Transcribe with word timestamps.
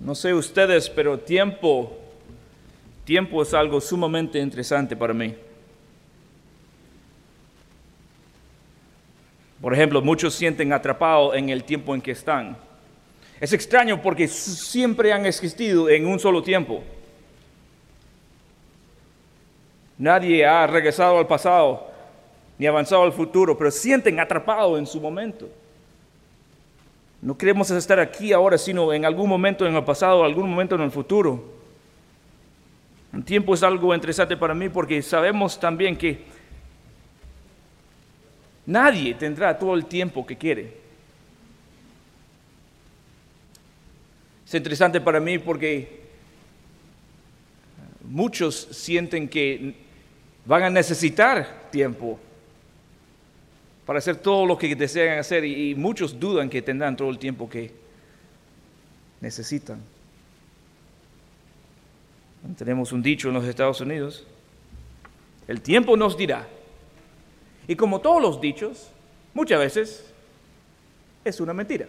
No 0.00 0.14
sé 0.14 0.32
ustedes, 0.32 0.88
pero 0.88 1.18
tiempo, 1.18 1.96
tiempo 3.04 3.42
es 3.42 3.52
algo 3.52 3.80
sumamente 3.80 4.38
interesante 4.38 4.96
para 4.96 5.12
mí. 5.12 5.34
Por 9.60 9.74
ejemplo, 9.74 10.00
muchos 10.00 10.34
sienten 10.34 10.72
atrapados 10.72 11.36
en 11.36 11.50
el 11.50 11.64
tiempo 11.64 11.94
en 11.94 12.00
que 12.00 12.12
están. 12.12 12.56
Es 13.40 13.52
extraño 13.52 14.00
porque 14.00 14.26
siempre 14.26 15.12
han 15.12 15.26
existido 15.26 15.88
en 15.90 16.06
un 16.06 16.18
solo 16.18 16.42
tiempo. 16.42 16.82
Nadie 19.98 20.46
ha 20.46 20.66
regresado 20.66 21.18
al 21.18 21.26
pasado 21.26 21.90
ni 22.58 22.66
avanzado 22.66 23.02
al 23.02 23.12
futuro, 23.12 23.56
pero 23.56 23.70
sienten 23.70 24.18
atrapados 24.18 24.78
en 24.78 24.86
su 24.86 24.98
momento. 24.98 25.48
No 27.22 27.36
queremos 27.36 27.70
estar 27.70 28.00
aquí 28.00 28.32
ahora, 28.32 28.56
sino 28.56 28.92
en 28.92 29.04
algún 29.04 29.28
momento 29.28 29.66
en 29.66 29.74
el 29.74 29.84
pasado, 29.84 30.24
algún 30.24 30.48
momento 30.48 30.74
en 30.74 30.80
el 30.80 30.90
futuro. 30.90 31.60
El 33.12 33.24
tiempo 33.24 33.54
es 33.54 33.62
algo 33.62 33.94
interesante 33.94 34.36
para 34.36 34.54
mí 34.54 34.68
porque 34.68 35.02
sabemos 35.02 35.58
también 35.60 35.96
que 35.96 36.24
nadie 38.64 39.14
tendrá 39.14 39.58
todo 39.58 39.74
el 39.74 39.84
tiempo 39.84 40.24
que 40.24 40.36
quiere. 40.36 40.78
Es 44.46 44.54
interesante 44.54 45.00
para 45.00 45.20
mí 45.20 45.38
porque 45.38 46.00
muchos 48.02 48.68
sienten 48.70 49.28
que 49.28 49.74
van 50.46 50.62
a 50.62 50.70
necesitar 50.70 51.68
tiempo 51.70 52.18
para 53.90 53.98
hacer 53.98 54.18
todo 54.18 54.46
lo 54.46 54.56
que 54.56 54.76
desean 54.76 55.18
hacer 55.18 55.44
y, 55.44 55.74
muchos 55.74 56.20
dudan 56.20 56.48
que 56.48 56.62
tendrán 56.62 56.96
todo 56.96 57.10
el 57.10 57.18
tiempo 57.18 57.50
que 57.50 57.72
necesitan. 59.20 59.82
Tenemos 62.56 62.92
un 62.92 63.02
dicho 63.02 63.26
en 63.26 63.34
los 63.34 63.44
Estados 63.44 63.80
Unidos, 63.80 64.24
el 65.48 65.60
tiempo 65.60 65.96
nos 65.96 66.16
dirá. 66.16 66.46
Y 67.66 67.74
como 67.74 68.00
todos 68.00 68.22
los 68.22 68.40
dichos, 68.40 68.92
muchas 69.34 69.58
veces 69.58 70.06
es 71.24 71.40
una 71.40 71.52
mentira. 71.52 71.88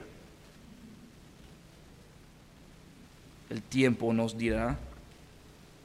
El 3.47 3.61
tiempo 3.61 4.11
nos 4.11 4.35
dirá. 4.35 4.75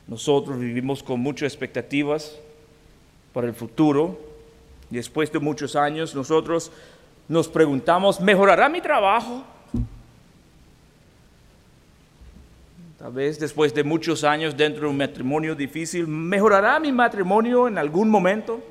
Nosotros 0.09 0.59
vivimos 0.59 1.03
con 1.03 1.21
muchas 1.21 1.53
expectativas, 1.53 2.39
para 3.35 3.49
el 3.49 3.55
futuro. 3.55 4.36
Después 4.91 5.33
de 5.33 5.39
muchos 5.39 5.75
años 5.75 6.15
nosotros 6.15 6.71
nos 7.29 7.49
preguntamos, 7.49 8.21
¿mejorará 8.21 8.69
mi 8.69 8.81
trabajo? 8.81 9.45
Tal 12.99 13.13
vez 13.13 13.39
después 13.39 13.75
de 13.75 13.85
muchos 13.85 14.25
años 14.25 14.57
dentro 14.57 14.83
de 14.83 14.89
un 14.89 14.97
matrimonio 14.97 15.55
difícil, 15.55 16.07
¿mejorará 16.07 16.79
mi 16.81 16.93
matrimonio 16.93 17.69
en 17.69 17.79
algún 17.79 18.09
momento? 18.09 18.63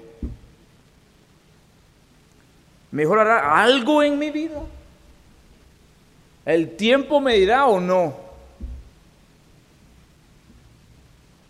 ¿Mejorará 2.92 3.62
algo 3.62 4.02
en 4.02 4.18
mi 4.18 4.32
vida? 4.32 4.62
¿El 6.46 6.76
tiempo 6.76 7.20
me 7.20 7.36
dirá 7.36 7.66
o 7.66 7.80
no? 7.80 8.16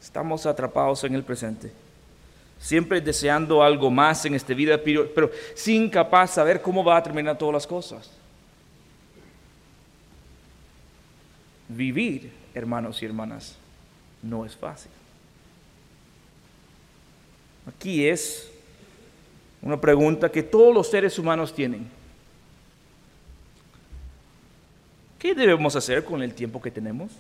Estamos 0.02 0.46
atrapados 0.46 1.04
en 1.04 1.14
el 1.14 1.24
presente 1.24 1.85
siempre 2.60 3.02
deseando 3.02 3.62
algo 3.62 3.92
más 3.92 4.26
en 4.26 4.36
esta 4.36 4.54
vida, 4.54 4.82
pero, 4.82 5.32
sin 5.54 5.90
capaz 5.90 6.32
de 6.32 6.36
saber 6.36 6.62
cómo 6.62 6.84
va 6.84 6.98
a 6.98 7.04
terminar 7.04 7.38
todas 7.38 7.54
las 7.54 7.68
cosas. 7.68 8.10
Vivir, 11.68 12.32
hermanos 12.54 13.02
y 13.02 13.06
hermanas, 13.06 13.56
no 14.22 14.46
es 14.46 14.56
fácil. 14.56 14.92
Aquí 17.68 18.08
es 18.08 18.52
una 19.62 19.80
pregunta 19.80 20.32
que 20.32 20.44
todos 20.44 20.74
los 20.74 20.90
seres 20.90 21.18
humanos 21.18 21.54
tienen. 21.54 21.90
¿Qué 25.18 25.34
debemos 25.34 25.76
hacer 25.76 26.04
con 26.04 26.22
el 26.22 26.36
tiempo 26.36 26.62
que 26.62 26.70
tenemos? 26.70 27.12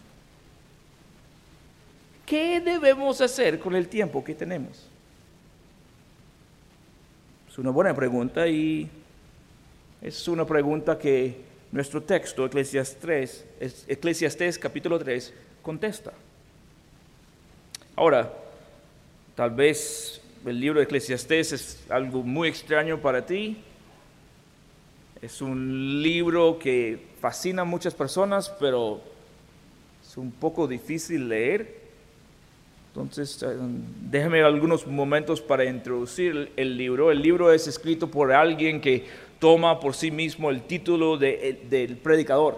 ¿Qué 2.25 2.59
debemos 2.59 3.21
hacer 3.21 3.59
con 3.59 3.75
el 3.75 3.87
tiempo 3.87 4.23
que 4.23 4.35
tenemos? 4.35 4.87
Es 7.55 7.59
una 7.59 7.71
buena 7.71 7.95
pregunta 7.95 8.49
y 8.49 8.89
es 10.01 10.27
una 10.27 10.45
pregunta 10.45 10.99
que 10.99 11.37
nuestro 11.71 12.03
texto, 12.03 12.45
Eclesiastes, 12.45 13.45
Eclesiastes 13.87 14.59
capítulo 14.59 14.99
3, 14.99 15.33
contesta. 15.61 16.11
Ahora, 17.95 18.29
tal 19.35 19.51
vez 19.51 20.19
el 20.45 20.59
libro 20.59 20.79
de 20.79 20.83
Eclesiastés 20.83 21.53
es 21.53 21.85
algo 21.87 22.23
muy 22.23 22.49
extraño 22.49 22.99
para 22.99 23.25
ti. 23.25 23.55
Es 25.21 25.41
un 25.41 26.03
libro 26.03 26.59
que 26.59 26.99
fascina 27.21 27.61
a 27.61 27.65
muchas 27.65 27.93
personas, 27.93 28.49
pero 28.59 28.99
es 30.05 30.17
un 30.17 30.29
poco 30.29 30.67
difícil 30.67 31.29
leer. 31.29 31.84
Entonces, 32.95 33.43
eh, 33.43 33.47
déjame 34.09 34.41
algunos 34.41 34.87
momentos 34.87 35.41
para 35.41 35.65
introducir 35.65 36.53
el 36.55 36.77
libro. 36.77 37.11
El 37.11 37.21
libro 37.21 37.51
es 37.51 37.67
escrito 37.67 38.09
por 38.09 38.31
alguien 38.31 38.79
que 38.79 39.03
toma 39.37 39.81
por 39.81 39.93
sí 39.93 40.11
mismo 40.11 40.49
el 40.49 40.61
título 40.61 41.17
de, 41.17 41.59
del 41.69 41.97
predicador. 41.97 42.55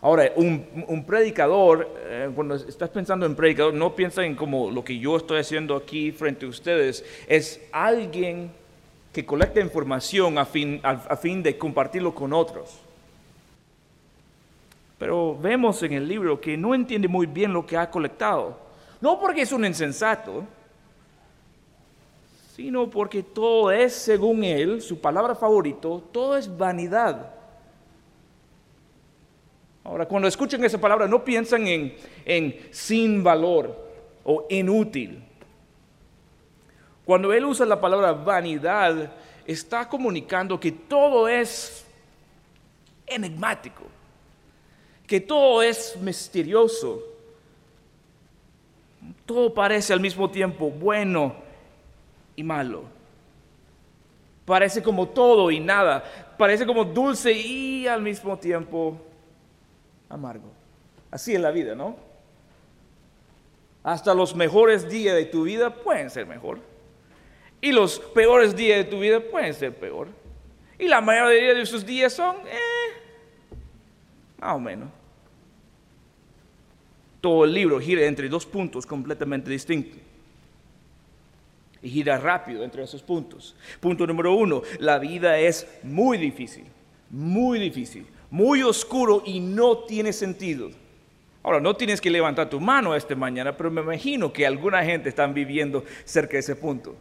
Ahora, 0.00 0.30
un, 0.36 1.04
predicador, 1.04 1.88
eh, 2.04 2.30
cuando 2.32 2.54
estás 2.54 2.88
pensando 2.90 3.26
en 3.26 3.34
predicador, 3.34 3.74
no 3.74 3.96
piensa 3.96 4.24
en 4.24 4.36
como 4.36 4.70
lo 4.70 4.84
que 4.84 4.96
yo 4.96 5.16
estoy 5.16 5.40
haciendo 5.40 5.74
aquí 5.74 6.12
frente 6.12 6.46
a 6.46 6.48
ustedes. 6.48 7.04
Es 7.26 7.60
alguien 7.72 8.52
que 9.12 9.26
colecta 9.26 9.58
información 9.58 10.38
a 10.38 10.46
fin, 10.46 10.78
a 10.84 11.16
fin 11.16 11.42
de 11.42 11.58
compartirlo 11.58 12.14
con 12.14 12.32
otros. 12.32 12.78
Pero 14.96 15.36
vemos 15.36 15.82
en 15.82 15.94
el 15.94 16.06
libro 16.06 16.40
que 16.40 16.56
no 16.56 16.72
entiende 16.72 17.08
muy 17.08 17.26
bien 17.26 17.52
lo 17.52 17.66
que 17.66 17.76
ha 17.76 17.90
colectado. 17.90 18.65
No 19.06 19.20
porque 19.20 19.42
es 19.42 19.52
un 19.52 19.64
insensato, 19.64 20.44
sino 22.56 22.90
porque 22.90 23.22
todo 23.22 23.70
es, 23.70 23.92
según 23.92 24.42
él, 24.42 24.82
su 24.82 25.00
palabra 25.00 25.36
favorito, 25.36 26.02
todo 26.10 26.36
es 26.36 26.58
vanidad. 26.58 27.32
Ahora, 29.84 30.06
cuando 30.06 30.26
escuchan 30.26 30.64
esa 30.64 30.80
palabra, 30.80 31.06
no 31.06 31.22
piensan 31.22 31.68
en, 31.68 31.96
en 32.24 32.58
sin 32.72 33.22
valor 33.22 33.78
o 34.24 34.44
inútil. 34.50 35.22
Cuando 37.04 37.32
él 37.32 37.44
usa 37.44 37.64
la 37.64 37.80
palabra 37.80 38.10
vanidad, 38.10 39.12
está 39.46 39.88
comunicando 39.88 40.58
que 40.58 40.72
todo 40.72 41.28
es 41.28 41.86
enigmático, 43.06 43.84
que 45.06 45.20
todo 45.20 45.62
es 45.62 45.96
misterioso, 46.00 47.15
todo 49.24 49.52
parece 49.52 49.92
al 49.92 50.00
mismo 50.00 50.30
tiempo 50.30 50.70
bueno 50.70 51.34
y 52.34 52.42
malo. 52.42 52.84
Parece 54.44 54.82
como 54.82 55.08
todo 55.08 55.50
y 55.50 55.60
nada. 55.60 56.04
Parece 56.38 56.66
como 56.66 56.84
dulce 56.84 57.32
y 57.32 57.86
al 57.86 58.02
mismo 58.02 58.36
tiempo 58.38 59.00
amargo. 60.08 60.50
Así 61.10 61.34
es 61.34 61.40
la 61.40 61.50
vida, 61.50 61.74
¿no? 61.74 61.96
Hasta 63.82 64.14
los 64.14 64.34
mejores 64.34 64.88
días 64.88 65.14
de 65.14 65.24
tu 65.24 65.44
vida 65.44 65.70
pueden 65.70 66.10
ser 66.10 66.26
mejor. 66.26 66.60
Y 67.60 67.72
los 67.72 67.98
peores 67.98 68.54
días 68.54 68.78
de 68.78 68.84
tu 68.84 69.00
vida 69.00 69.20
pueden 69.20 69.54
ser 69.54 69.74
peor. 69.74 70.08
Y 70.78 70.88
la 70.88 71.00
mayoría 71.00 71.54
de 71.54 71.62
esos 71.62 71.86
días 71.86 72.12
son, 72.12 72.36
eh, 72.46 73.60
más 74.38 74.54
o 74.54 74.58
menos 74.58 74.88
todo 77.26 77.44
el 77.44 77.52
libro 77.52 77.80
gira 77.80 78.06
entre 78.06 78.28
dos 78.28 78.46
puntos 78.46 78.86
completamente 78.86 79.50
distintos. 79.50 79.98
Y 81.82 81.90
gira 81.90 82.18
rápido 82.18 82.62
entre 82.62 82.84
esos 82.84 83.02
puntos. 83.02 83.56
Punto 83.80 84.06
número 84.06 84.32
uno, 84.32 84.62
la 84.78 85.00
vida 85.00 85.36
es 85.36 85.66
muy 85.82 86.18
difícil, 86.18 86.66
muy 87.10 87.58
difícil, 87.58 88.06
muy 88.30 88.62
oscuro 88.62 89.24
y 89.26 89.40
no 89.40 89.78
tiene 89.78 90.12
sentido. 90.12 90.70
Ahora, 91.42 91.58
no 91.58 91.74
tienes 91.74 92.00
que 92.00 92.10
levantar 92.10 92.48
tu 92.48 92.60
mano 92.60 92.94
esta 92.94 93.16
mañana, 93.16 93.56
pero 93.56 93.72
me 93.72 93.80
imagino 93.80 94.32
que 94.32 94.46
alguna 94.46 94.84
gente 94.84 95.08
está 95.08 95.26
viviendo 95.26 95.84
cerca 96.04 96.34
de 96.34 96.38
ese 96.38 96.54
punto. 96.54 96.94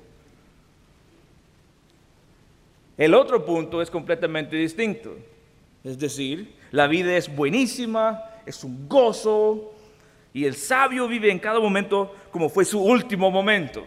El 2.97 3.13
otro 3.13 3.45
punto 3.45 3.79
es 3.79 3.91
completamente 3.91 4.55
distinto. 4.55 5.15
Es 5.83 5.99
decir, 5.99 6.55
la 6.71 6.87
vida 6.87 7.15
es 7.15 7.33
buenísima, 7.35 8.23
es 8.47 8.63
un 8.63 8.89
gozo, 8.89 9.74
y 10.35 10.43
el 10.43 10.53
sabio 10.53 11.07
vive 11.07 11.31
en 11.31 11.39
cada 11.39 11.61
momento 11.61 12.13
como 12.29 12.49
fue 12.49 12.65
su 12.65 12.83
último 12.83 13.31
momento. 13.31 13.85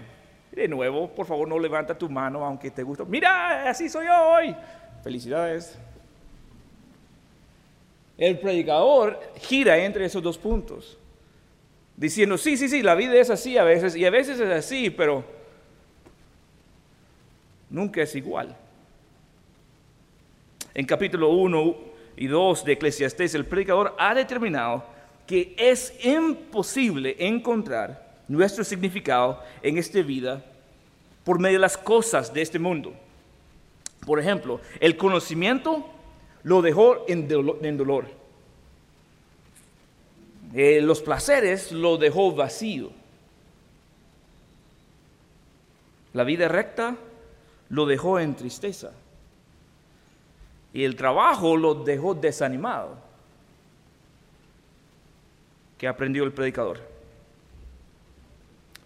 De 0.50 0.66
nuevo, 0.66 1.14
por 1.14 1.26
favor, 1.26 1.46
no 1.46 1.58
levanta 1.58 1.96
tu 1.96 2.08
mano 2.08 2.42
aunque 2.42 2.70
te 2.70 2.82
guste. 2.82 3.04
Mira, 3.04 3.68
así 3.68 3.90
soy 3.90 4.06
yo 4.06 4.28
hoy. 4.30 4.56
Felicidades. 5.04 5.78
El 8.16 8.38
predicador 8.38 9.20
gira 9.42 9.76
entre 9.76 10.06
esos 10.06 10.22
dos 10.22 10.38
puntos, 10.38 10.96
diciendo, 11.94 12.38
sí, 12.38 12.56
sí, 12.56 12.70
sí, 12.70 12.82
la 12.82 12.94
vida 12.94 13.16
es 13.16 13.28
así 13.28 13.58
a 13.58 13.64
veces, 13.64 13.94
y 13.94 14.06
a 14.06 14.10
veces 14.10 14.40
es 14.40 14.50
así, 14.50 14.88
pero 14.88 15.22
nunca 17.68 18.00
es 18.00 18.16
igual. 18.16 18.56
En 20.72 20.86
capítulo 20.86 21.28
1 21.28 21.76
y 22.16 22.26
2 22.26 22.64
de 22.64 22.72
Eclesiastés, 22.72 23.34
el 23.34 23.44
predicador 23.44 23.94
ha 23.98 24.14
determinado 24.14 24.96
que 25.28 25.54
es 25.58 25.92
imposible 26.02 27.14
encontrar 27.18 28.16
nuestro 28.28 28.64
significado 28.64 29.40
en 29.62 29.76
esta 29.76 30.00
vida 30.00 30.42
por 31.22 31.38
medio 31.38 31.58
de 31.58 31.62
las 31.62 31.76
cosas 31.76 32.32
de 32.32 32.40
este 32.40 32.58
mundo. 32.58 32.94
Por 34.06 34.18
ejemplo, 34.18 34.58
el 34.80 34.96
conocimiento 34.96 35.86
lo 36.44 36.62
dejó 36.62 37.04
en 37.08 37.28
dolor. 37.28 38.06
Eh, 40.54 40.80
los 40.80 41.02
placeres 41.02 41.72
lo 41.72 41.98
dejó 41.98 42.34
vacío. 42.34 42.90
La 46.14 46.24
vida 46.24 46.48
recta 46.48 46.96
lo 47.68 47.84
dejó 47.84 48.18
en 48.18 48.34
tristeza. 48.34 48.92
Y 50.72 50.84
el 50.84 50.96
trabajo 50.96 51.54
lo 51.54 51.74
dejó 51.74 52.14
desanimado. 52.14 53.07
¿Qué 55.78 55.86
aprendió 55.86 56.24
el 56.24 56.32
predicador? 56.32 56.80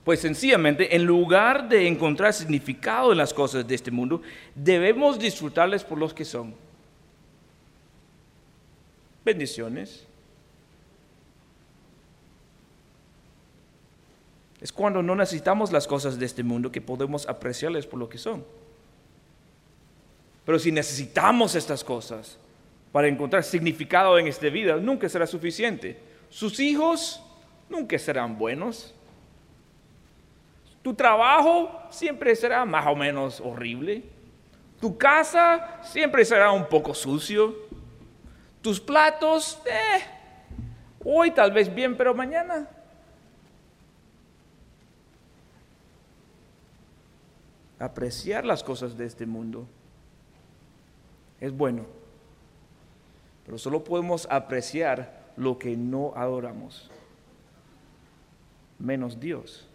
Pues 0.05 0.21
sencillamente, 0.21 0.94
en 0.94 1.05
lugar 1.05 1.69
de 1.69 1.87
encontrar 1.87 2.35
significado 2.35 3.12
en 3.12 3.19
las 3.19 3.33
cosas 3.33 3.67
de 3.67 3.75
este 3.75 3.91
mundo, 3.91 4.21
debemos 4.55 5.19
disfrutarles 5.19 5.85
por 5.85 5.97
los 5.97 6.12
que 6.12 6.25
son. 6.25 6.55
Bendiciones. 9.25 10.06
Es 14.61 14.73
cuando 14.73 15.03
no 15.03 15.15
necesitamos 15.15 15.73
las 15.73 15.87
cosas 15.87 16.19
de 16.19 16.27
este 16.27 16.43
mundo 16.43 16.71
que 16.71 16.81
podemos 16.81 17.29
apreciarles 17.29 17.87
por 17.87 17.99
lo 17.99 18.09
que 18.09 18.19
son. 18.19 18.44
Pero 20.44 20.59
si 20.59 20.73
necesitamos 20.73 21.55
estas 21.55 21.85
cosas 21.85 22.39
para 22.91 23.09
encontrar 23.09 23.44
significado 23.44 24.19
en 24.19 24.27
esta 24.27 24.49
vida, 24.49 24.77
nunca 24.77 25.09
será 25.09 25.27
suficiente. 25.27 26.12
Sus 26.32 26.58
hijos 26.61 27.23
nunca 27.69 27.99
serán 27.99 28.38
buenos. 28.38 28.94
Tu 30.81 30.94
trabajo 30.94 31.70
siempre 31.90 32.34
será 32.34 32.64
más 32.64 32.87
o 32.87 32.96
menos 32.96 33.38
horrible. 33.38 34.02
Tu 34.81 34.96
casa 34.96 35.81
siempre 35.82 36.25
será 36.25 36.50
un 36.50 36.67
poco 36.67 36.94
sucio. 36.94 37.55
Tus 38.62 38.81
platos, 38.81 39.61
eh, 39.67 40.00
hoy 41.05 41.32
tal 41.32 41.52
vez 41.52 41.73
bien, 41.73 41.99
pero 41.99 42.14
mañana. 42.14 42.67
Apreciar 47.79 48.46
las 48.46 48.64
cosas 48.64 48.96
de 48.96 49.05
este 49.05 49.26
mundo 49.26 49.67
es 51.40 51.52
bueno, 51.52 51.84
pero 53.44 53.58
solo 53.58 53.84
podemos 53.84 54.26
apreciar 54.31 55.22
lo 55.37 55.58
que 55.58 55.76
no 55.76 56.12
adoramos, 56.14 56.90
menos 58.79 59.19
Dios. 59.19 59.67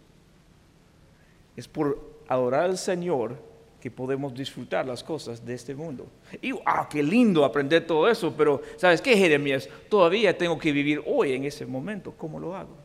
Es 1.56 1.66
por 1.66 2.18
adorar 2.28 2.64
al 2.64 2.78
Señor 2.78 3.36
que 3.80 3.90
podemos 3.90 4.34
disfrutar 4.34 4.86
las 4.86 5.04
cosas 5.04 5.44
de 5.44 5.54
este 5.54 5.74
mundo. 5.74 6.06
Y, 6.42 6.52
ah, 6.66 6.88
qué 6.90 7.02
lindo 7.02 7.44
aprender 7.44 7.86
todo 7.86 8.08
eso, 8.08 8.34
pero 8.36 8.60
¿sabes 8.76 9.00
qué, 9.00 9.16
Jeremías? 9.16 9.68
Todavía 9.88 10.36
tengo 10.36 10.58
que 10.58 10.72
vivir 10.72 11.02
hoy 11.06 11.32
en 11.32 11.44
ese 11.44 11.64
momento. 11.64 12.12
¿Cómo 12.16 12.40
lo 12.40 12.56
hago? 12.56 12.76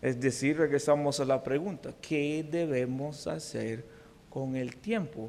Es 0.00 0.20
decir, 0.20 0.56
regresamos 0.58 1.18
a 1.20 1.24
la 1.24 1.42
pregunta, 1.42 1.92
¿qué 2.00 2.46
debemos 2.48 3.26
hacer 3.26 3.84
con 4.30 4.54
el 4.54 4.76
tiempo 4.76 5.28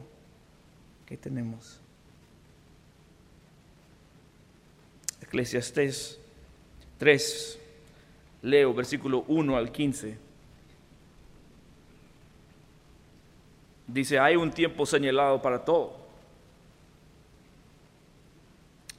que 1.05 1.17
tenemos? 1.17 1.81
Eclesiastés 5.29 6.19
3, 6.97 7.59
leo 8.41 8.73
versículo 8.73 9.25
1 9.27 9.55
al 9.55 9.71
15. 9.71 10.17
Dice, 13.85 14.17
hay 14.17 14.35
un 14.35 14.49
tiempo 14.49 14.87
señalado 14.87 15.39
para 15.39 15.63
todo. 15.63 15.97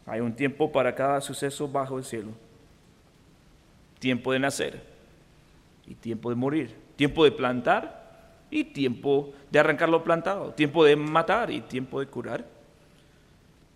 Hay 0.06 0.20
un 0.20 0.32
tiempo 0.32 0.70
para 0.70 0.94
cada 0.94 1.20
suceso 1.20 1.66
bajo 1.66 1.98
el 1.98 2.04
cielo. 2.04 2.30
Tiempo 3.98 4.32
de 4.32 4.38
nacer 4.38 4.84
y 5.84 5.96
tiempo 5.96 6.30
de 6.30 6.36
morir. 6.36 6.76
Tiempo 6.94 7.24
de 7.24 7.32
plantar 7.32 8.46
y 8.52 8.64
tiempo 8.64 9.32
de 9.50 9.58
arrancar 9.58 9.88
lo 9.88 10.04
plantado. 10.04 10.52
Tiempo 10.52 10.84
de 10.84 10.94
matar 10.94 11.50
y 11.50 11.60
tiempo 11.60 11.98
de 11.98 12.06
curar. 12.06 12.59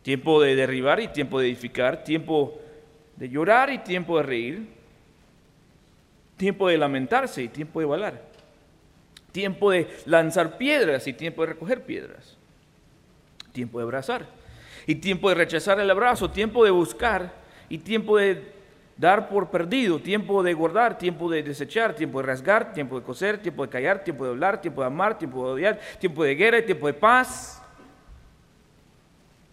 Tiempo 0.04 0.40
de 0.40 0.54
derribar 0.54 1.00
y 1.00 1.08
tiempo 1.08 1.40
de 1.40 1.48
edificar. 1.48 2.04
Tiempo 2.04 2.56
de 3.16 3.28
llorar 3.28 3.70
y 3.70 3.78
tiempo 3.78 4.18
de 4.18 4.22
reír. 4.22 4.68
Tiempo 6.36 6.68
de 6.68 6.78
lamentarse 6.78 7.42
y 7.42 7.48
tiempo 7.48 7.80
de 7.80 7.86
bailar 7.86 8.34
tiempo 9.34 9.72
de 9.72 9.88
lanzar 10.06 10.56
piedras 10.56 11.08
y 11.08 11.12
tiempo 11.12 11.42
de 11.42 11.48
recoger 11.48 11.82
piedras, 11.82 12.36
tiempo 13.50 13.78
de 13.78 13.82
abrazar 13.82 14.26
y 14.86 14.94
tiempo 14.94 15.28
de 15.28 15.34
rechazar 15.34 15.80
el 15.80 15.90
abrazo, 15.90 16.30
tiempo 16.30 16.64
de 16.64 16.70
buscar 16.70 17.32
y 17.68 17.78
tiempo 17.78 18.16
de 18.16 18.52
dar 18.96 19.28
por 19.28 19.50
perdido, 19.50 19.98
tiempo 19.98 20.44
de 20.44 20.54
guardar, 20.54 20.98
tiempo 20.98 21.28
de 21.28 21.42
desechar, 21.42 21.96
tiempo 21.96 22.20
de 22.20 22.28
rasgar, 22.28 22.72
tiempo 22.72 23.00
de 23.00 23.04
coser, 23.04 23.38
tiempo 23.38 23.64
de 23.64 23.70
callar, 23.70 24.04
tiempo 24.04 24.22
de 24.22 24.30
hablar, 24.30 24.60
tiempo 24.60 24.82
de 24.82 24.86
amar, 24.86 25.18
tiempo 25.18 25.44
de 25.46 25.52
odiar, 25.52 25.80
tiempo 25.98 26.22
de 26.22 26.36
guerra 26.36 26.58
y 26.58 26.66
tiempo 26.66 26.86
de 26.86 26.94
paz. 26.94 27.60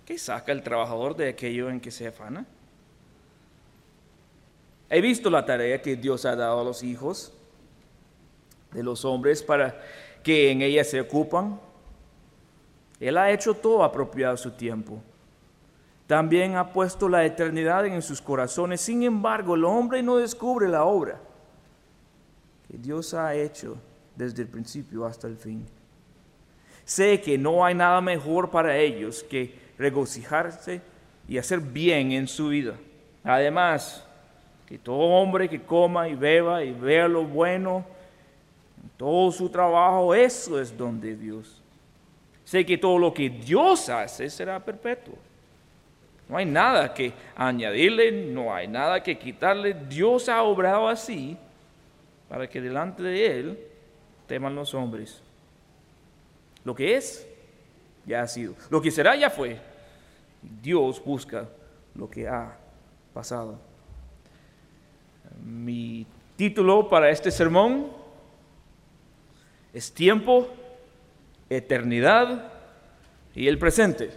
¿Qué 0.05 0.17
saca 0.17 0.51
el 0.51 0.63
trabajador 0.63 1.15
de 1.15 1.29
aquello 1.29 1.69
en 1.69 1.79
que 1.79 1.91
se 1.91 2.07
afana? 2.07 2.45
He 4.89 4.99
visto 4.99 5.29
la 5.29 5.45
tarea 5.45 5.81
que 5.81 5.95
Dios 5.95 6.25
ha 6.25 6.35
dado 6.35 6.59
a 6.61 6.63
los 6.63 6.83
hijos 6.83 7.33
de 8.73 8.83
los 8.83 9.05
hombres 9.05 9.41
para 9.41 9.81
que 10.23 10.51
en 10.51 10.61
ella 10.61 10.83
se 10.83 10.99
ocupan. 10.99 11.59
Él 12.99 13.17
ha 13.17 13.31
hecho 13.31 13.53
todo 13.53 13.83
apropiado 13.83 14.33
a 14.33 14.37
su 14.37 14.51
tiempo. 14.51 15.01
También 16.07 16.57
ha 16.57 16.73
puesto 16.73 17.07
la 17.07 17.23
eternidad 17.23 17.85
en 17.85 18.01
sus 18.01 18.21
corazones. 18.21 18.81
Sin 18.81 19.03
embargo, 19.03 19.55
el 19.55 19.63
hombre 19.63 20.03
no 20.03 20.17
descubre 20.17 20.67
la 20.67 20.83
obra 20.83 21.21
que 22.69 22.77
Dios 22.77 23.13
ha 23.13 23.33
hecho 23.33 23.77
desde 24.15 24.41
el 24.41 24.49
principio 24.49 25.05
hasta 25.05 25.27
el 25.27 25.37
fin. 25.37 25.65
Sé 26.83 27.21
que 27.21 27.37
no 27.37 27.63
hay 27.63 27.75
nada 27.75 28.01
mejor 28.01 28.49
para 28.49 28.77
ellos 28.77 29.23
que 29.23 29.60
regocijarse 29.77 30.81
y 31.27 31.37
hacer 31.37 31.59
bien 31.59 32.11
en 32.11 32.27
su 32.27 32.49
vida. 32.49 32.75
Además, 33.23 34.05
que 34.67 34.77
todo 34.77 34.97
hombre 34.97 35.49
que 35.49 35.61
coma 35.61 36.07
y 36.07 36.15
beba 36.15 36.63
y 36.63 36.71
vea 36.71 37.07
lo 37.07 37.23
bueno 37.23 37.85
todo 38.97 39.31
su 39.31 39.49
trabajo, 39.49 40.13
eso 40.13 40.59
es 40.59 40.77
don 40.77 40.99
de 40.99 41.15
Dios. 41.15 41.61
Sé 42.43 42.65
que 42.65 42.77
todo 42.77 42.97
lo 42.97 43.13
que 43.13 43.29
Dios 43.29 43.89
hace 43.89 44.29
será 44.29 44.59
perpetuo. 44.59 45.15
No 46.27 46.37
hay 46.37 46.45
nada 46.45 46.93
que 46.93 47.11
añadirle, 47.35 48.11
no 48.11 48.53
hay 48.53 48.67
nada 48.67 49.01
que 49.01 49.17
quitarle. 49.17 49.73
Dios 49.73 50.29
ha 50.29 50.43
obrado 50.43 50.87
así 50.87 51.37
para 52.29 52.47
que 52.47 52.61
delante 52.61 53.03
de 53.03 53.39
Él 53.39 53.59
teman 54.27 54.55
los 54.55 54.73
hombres. 54.73 55.21
Lo 56.63 56.75
que 56.75 56.95
es, 56.95 57.27
ya 58.05 58.21
ha 58.21 58.27
sido. 58.27 58.55
Lo 58.69 58.81
que 58.81 58.91
será, 58.91 59.15
ya 59.15 59.29
fue. 59.29 59.59
Dios 60.61 61.03
busca 61.03 61.47
lo 61.95 62.09
que 62.09 62.27
ha 62.27 62.57
pasado. 63.13 63.59
Mi 65.43 66.05
título 66.35 66.89
para 66.89 67.09
este 67.09 67.31
sermón 67.31 67.87
es 69.73 69.91
tiempo, 69.91 70.49
eternidad 71.49 72.51
y 73.35 73.47
el 73.47 73.57
presente. 73.57 74.09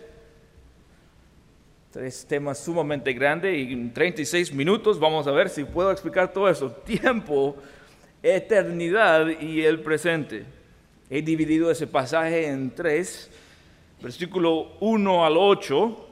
Tres 1.93 2.27
temas 2.27 2.59
sumamente 2.59 3.13
grandes 3.13 3.57
y 3.57 3.73
en 3.73 3.93
36 3.93 4.53
minutos 4.53 4.99
vamos 4.99 5.27
a 5.29 5.31
ver 5.31 5.49
si 5.49 5.65
puedo 5.65 5.93
explicar 5.93 6.33
todo 6.33 6.49
eso. 6.49 6.71
Tiempo, 6.85 7.57
eternidad 8.21 9.29
y 9.41 9.63
el 9.63 9.81
presente. 9.81 10.45
He 11.09 11.23
dividido 11.23 11.71
ese 11.71 11.87
pasaje 11.87 12.49
en 12.49 12.75
tres, 12.75 13.31
versículo 14.01 14.73
1 14.81 15.25
al 15.25 15.37
8. 15.37 16.09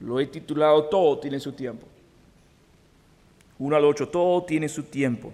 Lo 0.00 0.20
he 0.20 0.26
titulado 0.26 0.84
Todo 0.84 1.18
tiene 1.18 1.38
su 1.38 1.52
tiempo. 1.52 1.86
1 3.58 3.76
al 3.76 3.84
8, 3.84 4.08
todo 4.08 4.42
tiene 4.42 4.68
su 4.68 4.82
tiempo 4.84 5.32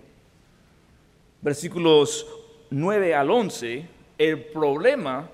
versículos 1.40 2.26
9 2.70 3.14
al 3.14 3.30
11, 3.30 3.86
el 4.18 4.44
problema 4.46 5.28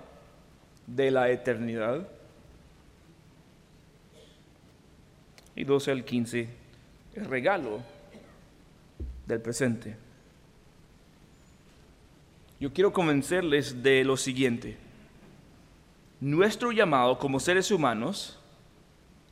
de 0.87 1.11
la 1.11 1.30
eternidad. 1.30 2.09
Y 5.56 5.64
12 5.64 5.90
al 5.92 6.04
15, 6.04 6.49
el 7.14 7.25
regalo 7.26 7.80
del 9.26 9.40
presente. 9.40 9.97
Yo 12.61 12.73
quiero 12.73 12.93
convencerles 12.93 13.83
de 13.83 14.05
lo 14.05 14.17
siguiente. 14.17 14.77
Nuestro 16.21 16.73
llamado 16.73 17.19
como 17.19 17.41
seres 17.41 17.71
humanos 17.71 18.39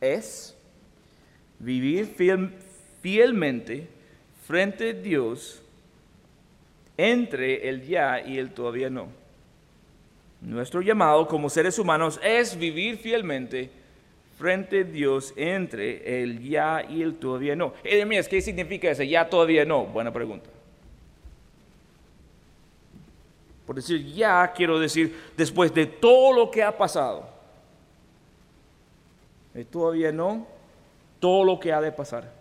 es 0.01 0.57
vivir 1.59 2.07
fielmente 3.01 3.89
frente 4.47 4.91
a 4.91 4.93
Dios 4.93 5.63
entre 6.97 7.69
el 7.69 7.87
ya 7.87 8.21
y 8.21 8.39
el 8.39 8.51
todavía 8.51 8.91
no. 8.91 9.09
Nuestro 10.41 10.83
llamado 10.83 11.29
como 11.29 11.49
seres 11.49 11.79
humanos 11.79 12.21
es 12.23 12.59
vivir 12.59 12.99
fielmente 12.99 13.71
frente 14.37 14.81
a 14.81 14.85
Dios 14.85 15.33
entre 15.37 16.23
el 16.23 16.41
ya 16.43 16.85
y 16.89 17.01
el 17.01 17.15
todavía 17.15 17.55
no. 17.55 17.75
Edemías, 17.85 18.29
¿qué 18.29 18.43
significa 18.43 18.91
ese 18.91 19.07
ya 19.07 19.31
todavía 19.31 19.65
no? 19.65 19.87
Buena 19.87 20.13
pregunta. 20.13 20.51
Por 23.67 23.77
decir 23.77 24.05
ya, 24.13 24.53
quiero 24.53 24.79
decir 24.79 25.33
después 25.37 25.73
de 25.73 25.87
todo 25.87 26.33
lo 26.33 26.51
que 26.51 26.63
ha 26.63 26.77
pasado. 26.77 27.29
Y 29.55 29.65
todavía 29.65 30.11
no, 30.11 30.47
todo 31.21 31.45
lo 31.45 31.61
que 31.61 31.73
ha 31.73 31.81
de 31.81 31.93
pasar 31.93 32.33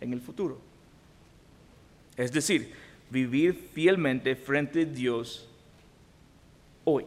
en 0.00 0.12
el 0.12 0.20
futuro. 0.20 0.58
Es 2.16 2.32
decir, 2.32 2.74
vivir 3.10 3.54
fielmente 3.72 4.34
frente 4.36 4.82
a 4.82 4.84
Dios 4.84 5.48
hoy. 6.84 7.06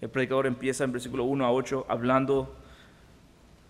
El 0.00 0.10
predicador 0.10 0.46
empieza 0.46 0.84
en 0.84 0.92
versículo 0.92 1.24
1 1.24 1.44
a 1.44 1.52
8 1.52 1.86
hablando 1.88 2.54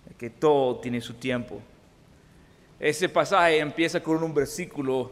de 0.07 0.15
que 0.15 0.31
todo 0.31 0.77
tiene 0.79 1.01
su 1.01 1.15
tiempo. 1.15 1.63
Ese 2.79 3.09
pasaje 3.09 3.59
empieza 3.59 4.03
con 4.03 4.23
un 4.23 4.35
versículo 4.35 5.11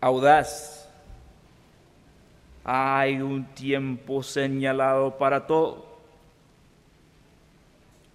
audaz. 0.00 0.88
Hay 2.64 3.20
un 3.20 3.44
tiempo 3.54 4.22
señalado 4.22 5.16
para 5.18 5.46
todo. 5.46 5.86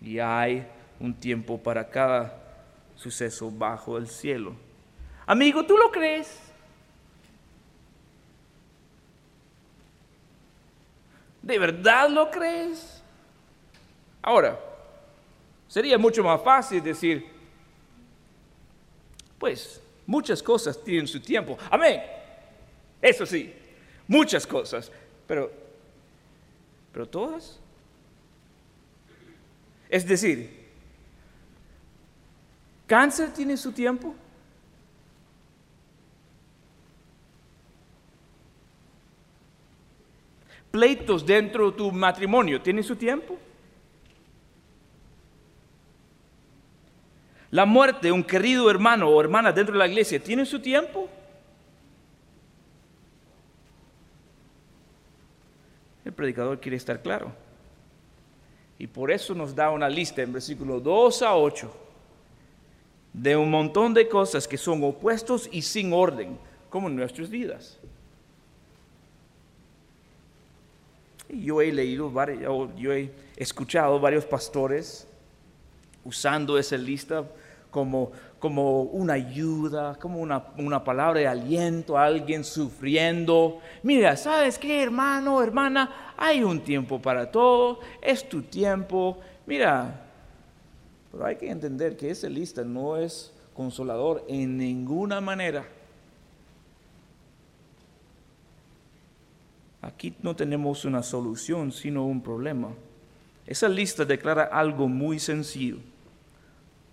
Y 0.02 0.20
hay 0.20 0.68
un 1.00 1.14
tiempo 1.14 1.58
para 1.58 1.90
cada 1.90 2.38
suceso 2.96 3.50
bajo 3.50 3.98
el 3.98 4.08
cielo. 4.08 4.56
Amigo, 5.26 5.66
¿tú 5.66 5.78
lo 5.78 5.92
crees? 5.92 6.52
¿De 11.42 11.58
verdad 11.58 12.10
lo 12.10 12.30
crees? 12.30 13.02
Ahora, 14.22 14.60
sería 15.68 15.98
mucho 15.98 16.24
más 16.24 16.42
fácil 16.42 16.84
decir, 16.84 17.28
pues 19.40 19.81
muchas 20.12 20.44
cosas 20.44 20.84
tienen 20.84 21.08
su 21.08 21.22
tiempo. 21.22 21.58
Amén. 21.70 22.01
Eso 23.01 23.25
sí, 23.25 23.53
muchas 24.08 24.46
cosas. 24.46 24.91
Pero, 25.25 25.50
pero 26.91 27.08
todas. 27.08 27.60
Es 29.89 30.06
decir, 30.06 30.68
cáncer 32.88 33.34
tiene 33.34 33.56
su 33.56 33.72
tiempo. 33.72 34.13
pleitos 40.72 41.25
dentro 41.25 41.70
de 41.70 41.77
tu 41.77 41.91
matrimonio, 41.91 42.62
¿tiene 42.62 42.82
su 42.82 42.96
tiempo? 42.96 43.38
La 47.51 47.65
muerte 47.65 48.08
de 48.08 48.12
un 48.13 48.24
querido 48.24 48.72
hermano 48.72 49.10
o 49.10 49.20
hermana 49.20 49.51
dentro 49.51 49.74
de 49.74 49.79
la 49.79 49.88
iglesia, 49.88 50.24
¿tiene 50.24 50.46
su 50.46 50.62
tiempo? 50.62 51.10
El 56.05 56.13
predicador 56.13 56.60
quiere 56.62 56.77
estar 56.77 57.01
claro. 57.01 57.34
Y 58.79 58.88
por 58.88 59.12
eso 59.12 59.36
nos 59.36 59.53
da 59.53 59.70
una 59.70 59.89
lista 59.89 60.22
en 60.22 60.34
versículos 60.34 60.81
2 60.81 61.22
a 61.22 61.36
8 61.36 61.77
de 63.13 63.36
un 63.36 63.51
montón 63.51 63.93
de 63.93 64.08
cosas 64.08 64.48
que 64.48 64.58
son 64.58 64.81
opuestos 64.84 65.50
y 65.51 65.62
sin 65.62 65.91
orden, 65.91 66.38
como 66.70 66.88
en 66.88 66.96
nuestras 66.96 67.29
vidas. 67.29 67.77
Yo 71.29 71.62
he 71.62 71.72
leído, 71.72 72.12
yo 72.77 72.93
he 72.93 73.12
escuchado 73.36 74.00
varios 74.00 74.25
pastores 74.25 75.08
usando 76.03 76.58
esa 76.58 76.77
lista 76.77 77.25
como, 77.72 78.12
como 78.38 78.84
una 78.84 79.13
ayuda, 79.13 79.96
como 79.96 80.20
una, 80.20 80.44
una, 80.58 80.84
palabra 80.84 81.22
de 81.22 81.28
aliento 81.28 81.98
a 81.98 82.06
alguien 82.06 82.44
sufriendo. 82.44 83.60
Mira, 83.82 84.16
¿sabes 84.18 84.60
qué, 84.60 84.84
hermano, 84.84 85.42
hermana? 85.42 86.13
Hay 86.18 86.44
un 86.44 86.62
tiempo 86.62 87.01
para 87.01 87.32
todo, 87.32 87.80
es 88.01 88.28
tu 88.28 88.44
tiempo. 88.44 89.18
Mira, 89.48 90.06
pero 91.12 91.25
hay 91.25 91.38
que 91.38 91.50
entender 91.50 91.98
que 91.98 92.12
esa 92.12 92.30
lista 92.30 92.63
no 92.63 92.98
es 92.98 93.34
consolador 93.54 94.24
en 94.28 94.58
ninguna 94.58 95.22
manera. 95.22 95.66
Aquí 99.82 100.13
no 100.22 100.36
tenemos 100.36 100.86
una 100.86 101.01
solución, 101.01 101.72
sino 101.72 102.06
un 102.06 102.22
problema. 102.22 102.70
Esa 103.48 103.68
lista 103.68 104.06
declara 104.06 104.44
algo 104.44 104.88
muy 104.88 105.20
sencillo. 105.20 105.78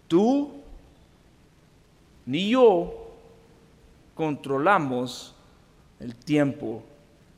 Tú 0.09 0.58
ni 2.29 2.51
yo 2.51 2.93
controlamos 4.15 5.35
el 5.99 6.15
tiempo 6.15 6.83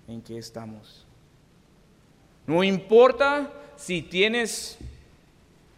en 0.09 0.21
que 0.21 0.37
estamos. 0.37 1.07
No 2.45 2.65
importa 2.65 3.53
si 3.77 4.03
tienes 4.03 4.77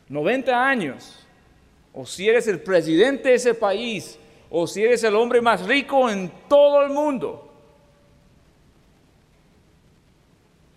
90 0.08 0.66
años, 0.66 1.26
o 1.92 2.06
si 2.06 2.26
eres 2.26 2.48
el 2.48 2.62
presidente 2.62 3.28
de 3.28 3.34
ese 3.34 3.52
país, 3.52 4.18
o 4.48 4.66
si 4.66 4.82
eres 4.82 5.04
el 5.04 5.14
hombre 5.14 5.42
más 5.42 5.66
rico 5.66 6.08
en 6.08 6.32
todo 6.48 6.80
el 6.80 6.88
mundo. 6.90 7.52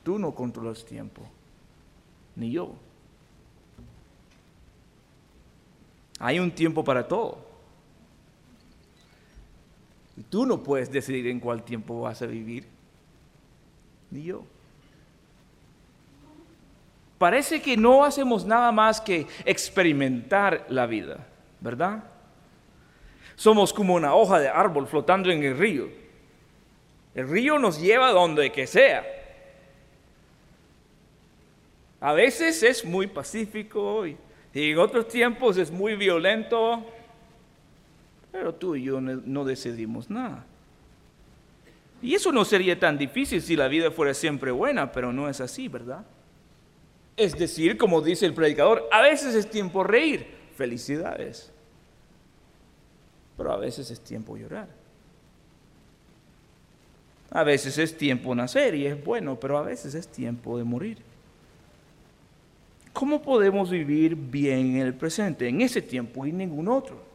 Tú 0.03 0.19
no 0.19 0.35
controlas 0.35 0.83
tiempo, 0.83 1.21
ni 2.35 2.51
yo. 2.51 2.73
Hay 6.19 6.37
un 6.37 6.51
tiempo 6.51 6.83
para 6.83 7.07
todo. 7.07 7.44
Y 10.17 10.23
tú 10.23 10.45
no 10.45 10.63
puedes 10.63 10.91
decidir 10.91 11.27
en 11.27 11.39
cuál 11.39 11.63
tiempo 11.63 12.01
vas 12.01 12.21
a 12.21 12.25
vivir, 12.25 12.65
ni 14.11 14.23
yo. 14.23 14.43
Parece 17.17 17.61
que 17.61 17.77
no 17.77 18.03
hacemos 18.03 18.45
nada 18.45 18.71
más 18.71 18.99
que 18.99 19.27
experimentar 19.45 20.65
la 20.69 20.85
vida, 20.85 21.25
¿verdad? 21.59 22.03
Somos 23.35 23.73
como 23.73 23.95
una 23.95 24.13
hoja 24.13 24.39
de 24.39 24.49
árbol 24.49 24.87
flotando 24.87 25.29
en 25.29 25.43
el 25.43 25.57
río. 25.57 25.89
El 27.13 27.29
río 27.29 27.59
nos 27.59 27.79
lleva 27.79 28.11
donde 28.11 28.51
que 28.51 28.67
sea. 28.67 29.05
A 31.99 32.13
veces 32.13 32.61
es 32.63 32.83
muy 32.83 33.07
pacífico 33.07 34.05
y, 34.05 34.17
en 34.53 34.77
otros 34.77 35.07
tiempos 35.07 35.57
es 35.57 35.71
muy 35.71 35.95
violento, 35.95 36.85
pero 38.35 38.53
tú 38.53 38.75
y 38.75 38.83
yo 38.83 38.99
no 38.99 39.45
decidimos 39.45 40.09
nada. 40.09 40.45
Y 42.01 42.15
eso 42.15 42.33
no 42.33 42.43
sería 42.43 42.77
tan 42.77 42.97
difícil 42.97 43.41
si 43.41 43.55
la 43.55 43.69
vida 43.69 43.91
fuera 43.91 44.13
siempre 44.13 44.51
buena, 44.51 44.91
pero 44.91 45.13
no 45.13 45.29
es 45.29 45.39
así, 45.39 45.69
¿verdad? 45.69 46.05
Es 47.15 47.37
decir, 47.37 47.77
como 47.77 48.01
dice 48.01 48.25
el 48.25 48.33
predicador, 48.33 48.89
a 48.91 49.01
veces 49.01 49.35
es 49.35 49.49
tiempo 49.49 49.85
reír, 49.85 50.27
felicidades, 50.57 51.49
pero 53.37 53.53
a 53.53 53.57
veces 53.57 53.89
es 53.89 54.01
tiempo 54.01 54.35
llorar. 54.35 54.67
A 57.31 57.43
veces 57.43 57.77
es 57.77 57.97
tiempo 57.97 58.35
nacer 58.35 58.75
y 58.75 58.85
es 58.85 59.01
bueno, 59.01 59.39
pero 59.39 59.57
a 59.57 59.61
veces 59.61 59.95
es 59.95 60.09
tiempo 60.09 60.57
de 60.57 60.65
morir. 60.65 60.97
¿Cómo 62.91 63.21
podemos 63.21 63.69
vivir 63.69 64.13
bien 64.13 64.75
en 64.75 64.77
el 64.81 64.93
presente, 64.93 65.47
en 65.47 65.61
ese 65.61 65.81
tiempo 65.81 66.25
y 66.25 66.33
ningún 66.33 66.67
otro? 66.67 67.14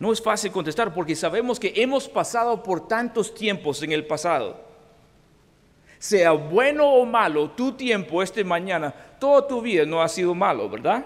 No 0.00 0.12
es 0.12 0.20
fácil 0.20 0.50
contestar 0.50 0.92
porque 0.92 1.14
sabemos 1.14 1.60
que 1.60 1.72
hemos 1.76 2.08
pasado 2.08 2.62
por 2.62 2.88
tantos 2.88 3.32
tiempos 3.32 3.82
en 3.82 3.92
el 3.92 4.04
pasado. 4.06 4.58
Sea 5.98 6.32
bueno 6.32 6.88
o 6.88 7.04
malo, 7.04 7.50
tu 7.50 7.72
tiempo 7.72 8.22
este 8.22 8.42
mañana, 8.42 8.92
toda 9.20 9.46
tu 9.46 9.60
vida 9.60 9.84
no 9.84 10.02
ha 10.02 10.08
sido 10.08 10.34
malo, 10.34 10.68
¿verdad? 10.68 11.04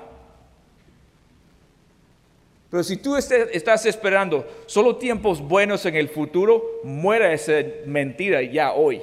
Pero 2.70 2.82
si 2.82 2.96
tú 2.96 3.16
estás 3.16 3.86
esperando 3.86 4.44
solo 4.66 4.96
tiempos 4.96 5.40
buenos 5.40 5.84
en 5.86 5.96
el 5.96 6.08
futuro, 6.08 6.80
muera 6.82 7.32
esa 7.32 7.52
mentira 7.86 8.42
ya 8.42 8.72
hoy. 8.72 9.02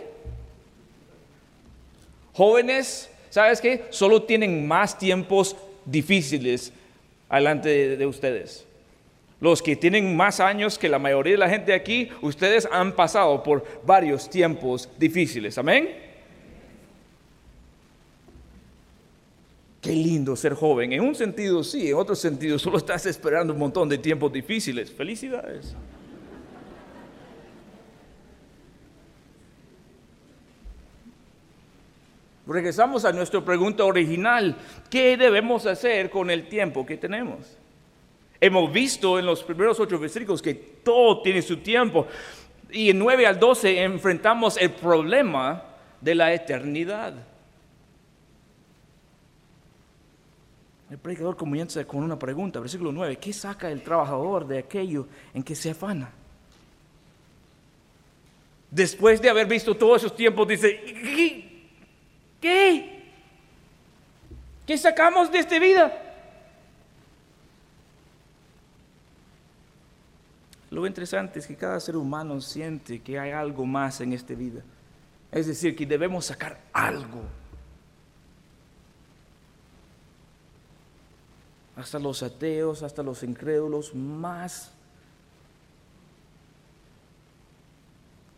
Jóvenes, 2.33 3.09
¿sabes 3.29 3.59
qué? 3.59 3.85
Solo 3.89 4.23
tienen 4.23 4.67
más 4.67 4.97
tiempos 4.97 5.55
difíciles 5.85 6.71
delante 7.29 7.97
de, 7.97 8.05
ustedes. 8.05 8.65
Los 9.41 9.63
que 9.63 9.75
tienen 9.75 10.15
más 10.15 10.39
años 10.39 10.77
que 10.77 10.87
la 10.87 10.99
mayoría 10.99 11.33
de 11.33 11.39
la 11.39 11.49
gente 11.49 11.73
aquí, 11.73 12.09
ustedes 12.21 12.69
han 12.71 12.95
pasado 12.95 13.41
por 13.41 13.65
varios 13.83 14.29
tiempos 14.29 14.87
difíciles. 14.99 15.57
Amén. 15.57 15.89
Qué 19.81 19.93
lindo 19.93 20.35
ser 20.35 20.53
joven. 20.53 20.93
En 20.93 21.01
un 21.01 21.15
sentido 21.15 21.63
sí, 21.63 21.89
en 21.89 21.95
otro 21.95 22.15
sentido 22.15 22.59
solo 22.59 22.77
estás 22.77 23.07
esperando 23.07 23.51
un 23.51 23.57
montón 23.57 23.89
de 23.89 23.97
tiempos 23.97 24.31
difíciles. 24.31 24.91
Felicidades. 24.91 25.75
Regresamos 32.45 33.05
a 33.05 33.11
nuestra 33.11 33.43
pregunta 33.43 33.85
original. 33.85 34.55
¿Qué 34.91 35.17
debemos 35.17 35.65
hacer 35.65 36.11
con 36.11 36.29
el 36.29 36.47
tiempo 36.47 36.85
que 36.85 36.97
tenemos? 36.97 37.57
Hemos 38.43 38.73
visto 38.73 39.19
en 39.19 39.27
los 39.27 39.43
primeros 39.43 39.79
ocho 39.79 39.99
versículos 39.99 40.41
que 40.41 40.55
todo 40.55 41.21
tiene 41.21 41.43
su 41.43 41.57
tiempo. 41.57 42.07
Y 42.71 42.89
en 42.89 42.97
9 42.97 43.27
al 43.27 43.39
12 43.39 43.83
enfrentamos 43.83 44.57
el 44.57 44.71
problema 44.71 45.63
de 46.01 46.15
la 46.15 46.33
eternidad. 46.33 47.13
El 50.89 50.97
predicador 50.97 51.37
comienza 51.37 51.85
con 51.85 52.03
una 52.03 52.17
pregunta, 52.17 52.59
versículo 52.59 52.91
9. 52.91 53.17
¿Qué 53.17 53.31
saca 53.31 53.69
el 53.69 53.83
trabajador 53.83 54.47
de 54.47 54.57
aquello 54.57 55.07
en 55.35 55.43
que 55.43 55.53
se 55.53 55.69
afana? 55.69 56.09
Después 58.71 59.21
de 59.21 59.29
haber 59.29 59.45
visto 59.45 59.77
todos 59.77 60.01
esos 60.01 60.15
tiempos, 60.15 60.47
dice, 60.47 60.81
¿Qué? 62.41 63.03
¿Qué 64.65 64.77
sacamos 64.79 65.31
de 65.31 65.39
esta 65.39 65.59
vida? 65.59 66.10
Lo 70.81 70.87
interesante 70.87 71.37
es 71.37 71.45
que 71.45 71.55
cada 71.55 71.79
ser 71.79 71.95
humano 71.95 72.41
siente 72.41 73.01
que 73.01 73.19
hay 73.19 73.29
algo 73.29 73.67
más 73.67 74.01
en 74.01 74.13
esta 74.13 74.33
vida. 74.33 74.63
Es 75.31 75.45
decir, 75.45 75.75
que 75.75 75.85
debemos 75.85 76.25
sacar 76.25 76.59
algo. 76.73 77.21
Hasta 81.75 81.99
los 81.99 82.23
ateos, 82.23 82.81
hasta 82.81 83.03
los 83.03 83.21
incrédulos, 83.21 83.93
más 83.93 84.73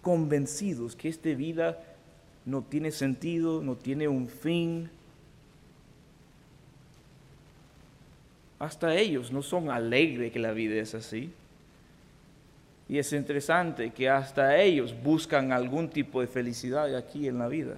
convencidos 0.02 0.98
que 0.98 1.08
esta 1.08 1.30
vida 1.30 1.82
no 2.44 2.62
tiene 2.62 2.92
sentido, 2.92 3.62
no 3.62 3.78
tiene 3.78 4.10
un 4.10 4.28
fin. 4.28 4.90
Hasta 8.60 8.94
ellos 8.96 9.32
no 9.32 9.42
son 9.42 9.70
alegres 9.70 10.34
que 10.34 10.40
la 10.40 10.52
vida 10.52 10.76
es 10.76 10.94
así. 10.94 11.32
Y 12.94 13.00
es 13.00 13.12
interesante 13.12 13.90
que 13.90 14.08
hasta 14.08 14.56
ellos 14.56 14.94
buscan 15.04 15.52
algún 15.52 15.90
tipo 15.90 16.22
de 16.22 16.28
felicidad 16.28 16.96
aquí 16.96 17.28
en 17.28 17.40
la 17.40 17.48
vida. 17.48 17.78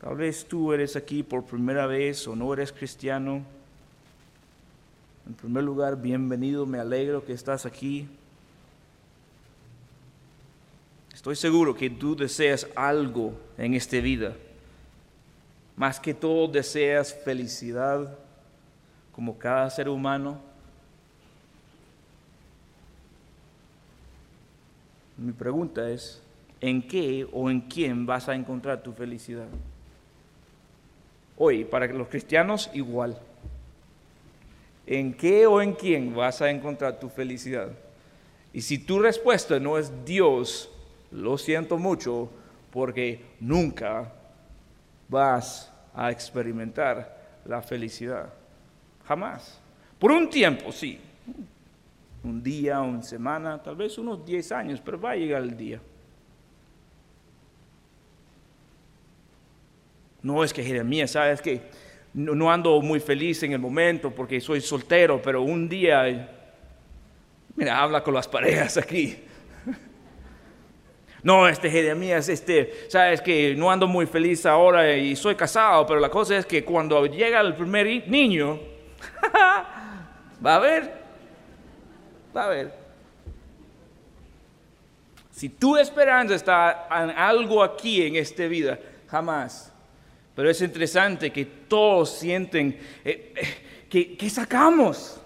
Tal 0.00 0.16
vez 0.16 0.46
tú 0.46 0.72
eres 0.72 0.96
aquí 0.96 1.22
por 1.22 1.44
primera 1.44 1.86
vez 1.86 2.26
o 2.26 2.34
no 2.34 2.54
eres 2.54 2.72
cristiano. 2.72 3.42
En 5.26 5.34
primer 5.34 5.62
lugar, 5.62 6.00
bienvenido, 6.00 6.64
me 6.64 6.78
alegro 6.78 7.22
que 7.22 7.34
estás 7.34 7.66
aquí. 7.66 8.08
Estoy 11.12 11.36
seguro 11.36 11.74
que 11.74 11.90
tú 11.90 12.16
deseas 12.16 12.66
algo 12.74 13.38
en 13.58 13.74
esta 13.74 13.98
vida. 13.98 14.34
Más 15.76 16.00
que 16.00 16.14
todo 16.14 16.48
deseas 16.48 17.12
felicidad 17.12 18.16
como 19.12 19.36
cada 19.36 19.68
ser 19.68 19.90
humano. 19.90 20.47
Mi 25.18 25.32
pregunta 25.32 25.90
es, 25.90 26.22
¿en 26.60 26.80
qué 26.80 27.26
o 27.32 27.50
en 27.50 27.62
quién 27.62 28.06
vas 28.06 28.28
a 28.28 28.36
encontrar 28.36 28.82
tu 28.82 28.92
felicidad? 28.92 29.48
Hoy, 31.36 31.64
para 31.64 31.88
los 31.88 32.06
cristianos, 32.06 32.70
igual. 32.72 33.18
¿En 34.86 35.12
qué 35.12 35.46
o 35.46 35.60
en 35.60 35.72
quién 35.72 36.14
vas 36.14 36.40
a 36.40 36.50
encontrar 36.50 37.00
tu 37.00 37.08
felicidad? 37.08 37.68
Y 38.52 38.62
si 38.62 38.78
tu 38.78 39.00
respuesta 39.00 39.58
no 39.58 39.76
es 39.76 39.92
Dios, 40.04 40.70
lo 41.10 41.36
siento 41.36 41.78
mucho 41.78 42.30
porque 42.72 43.20
nunca 43.40 44.12
vas 45.08 45.72
a 45.94 46.12
experimentar 46.12 47.40
la 47.44 47.60
felicidad. 47.60 48.32
Jamás. 49.06 49.60
Por 49.98 50.12
un 50.12 50.30
tiempo, 50.30 50.70
sí. 50.70 51.00
Un 52.24 52.42
día, 52.42 52.80
una 52.80 53.02
semana, 53.02 53.62
tal 53.62 53.76
vez 53.76 53.96
unos 53.98 54.24
10 54.24 54.52
años, 54.52 54.82
pero 54.84 55.00
va 55.00 55.12
a 55.12 55.16
llegar 55.16 55.42
el 55.42 55.56
día. 55.56 55.80
No 60.22 60.42
es 60.42 60.52
que 60.52 60.62
Jeremías, 60.64 61.12
sabes 61.12 61.40
que 61.40 61.62
no, 62.12 62.50
ando 62.50 62.80
muy 62.80 63.00
feliz 63.00 63.42
en 63.44 63.52
el 63.52 63.58
momento 63.58 64.10
porque 64.10 64.40
soy 64.40 64.60
soltero, 64.60 65.22
pero 65.22 65.42
un 65.42 65.68
día, 65.68 66.28
mira, 67.54 67.80
habla 67.80 68.02
con 68.02 68.14
las 68.14 68.28
parejas 68.28 68.76
aquí. 68.76 69.16
No, 71.20 71.48
este 71.48 71.68
Jeremías, 71.68 72.28
este, 72.28 72.88
sabes 72.88 73.20
que 73.20 73.52
no 73.56 73.72
ando 73.72 73.88
muy 73.88 74.06
feliz 74.06 74.46
ahora 74.46 74.96
y 74.96 75.16
soy 75.16 75.34
casado, 75.34 75.84
pero 75.84 75.98
la 75.98 76.08
cosa 76.08 76.36
es 76.36 76.46
que 76.46 76.64
cuando 76.64 77.04
llega 77.06 77.40
el 77.40 77.56
primer 77.56 78.08
niño, 78.08 78.60
va 80.46 80.54
a 80.54 80.58
ver, 80.60 81.07
va 82.36 82.44
a 82.44 82.48
ver. 82.48 82.72
Si 85.30 85.48
tu 85.50 85.76
esperanza 85.76 86.34
está 86.34 86.88
en 86.90 87.10
algo 87.10 87.62
aquí 87.62 88.02
en 88.02 88.16
esta 88.16 88.46
vida, 88.46 88.78
jamás. 89.08 89.72
Pero 90.34 90.50
es 90.50 90.60
interesante 90.62 91.32
que 91.32 91.44
todos 91.44 92.10
sienten 92.10 92.78
eh, 93.04 93.34
eh, 93.36 93.86
que, 93.88 94.16
que, 94.16 94.30
sacamos, 94.30 95.20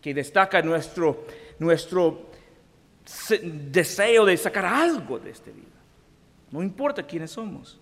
que 0.00 0.14
destaca 0.14 0.62
nuestro, 0.62 1.26
nuestro 1.58 2.30
deseo 3.42 4.24
de 4.24 4.36
sacar 4.36 4.64
algo 4.64 5.18
de 5.18 5.30
esta 5.30 5.50
vida. 5.50 5.66
No 6.50 6.62
importa 6.62 7.02
quiénes 7.02 7.30
somos. 7.30 7.78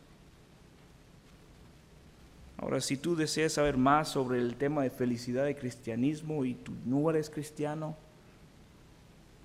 Ahora, 2.56 2.80
si 2.80 2.96
tú 2.96 3.16
deseas 3.16 3.54
saber 3.54 3.76
más 3.76 4.08
sobre 4.08 4.38
el 4.38 4.54
tema 4.56 4.82
de 4.82 4.90
felicidad 4.90 5.46
y 5.48 5.54
cristianismo 5.54 6.44
y 6.44 6.54
tú 6.54 6.72
no 6.84 7.10
eres 7.10 7.28
cristiano, 7.28 7.96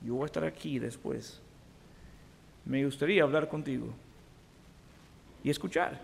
yo 0.01 0.13
voy 0.15 0.23
a 0.23 0.25
estar 0.27 0.43
aquí 0.43 0.79
después. 0.79 1.41
Me 2.65 2.85
gustaría 2.85 3.23
hablar 3.23 3.49
contigo 3.49 3.87
y 5.43 5.49
escuchar. 5.49 5.99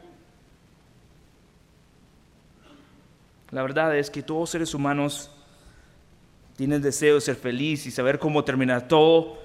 La 3.51 3.61
verdad 3.61 3.95
es 3.95 4.09
que 4.09 4.23
todos 4.23 4.49
seres 4.49 4.73
humanos 4.73 5.31
tienen 6.57 6.81
deseo 6.81 7.15
de 7.15 7.21
ser 7.21 7.35
feliz 7.35 7.85
y 7.85 7.91
saber 7.91 8.17
cómo 8.17 8.43
terminar 8.43 8.87
todo. 8.87 9.37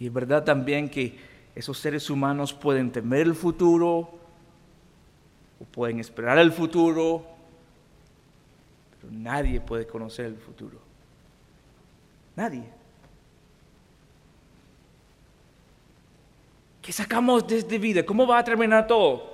Y 0.00 0.06
es 0.06 0.12
verdad 0.12 0.44
también 0.44 0.88
que 0.88 1.16
esos 1.54 1.78
seres 1.78 2.10
humanos 2.10 2.52
pueden 2.52 2.90
temer 2.90 3.26
el 3.26 3.34
futuro 3.34 4.10
o 5.60 5.64
pueden 5.70 6.00
esperar 6.00 6.38
el 6.38 6.52
futuro, 6.52 7.24
pero 9.00 9.12
nadie 9.12 9.60
puede 9.60 9.86
conocer 9.86 10.26
el 10.26 10.36
futuro. 10.36 10.78
Nadie. 12.34 12.64
¿Qué 16.82 16.92
sacamos 16.92 17.46
de 17.46 17.58
esta 17.58 17.78
vida? 17.78 18.04
¿Cómo 18.04 18.26
va 18.26 18.38
a 18.38 18.44
terminar 18.44 18.86
todo? 18.86 19.32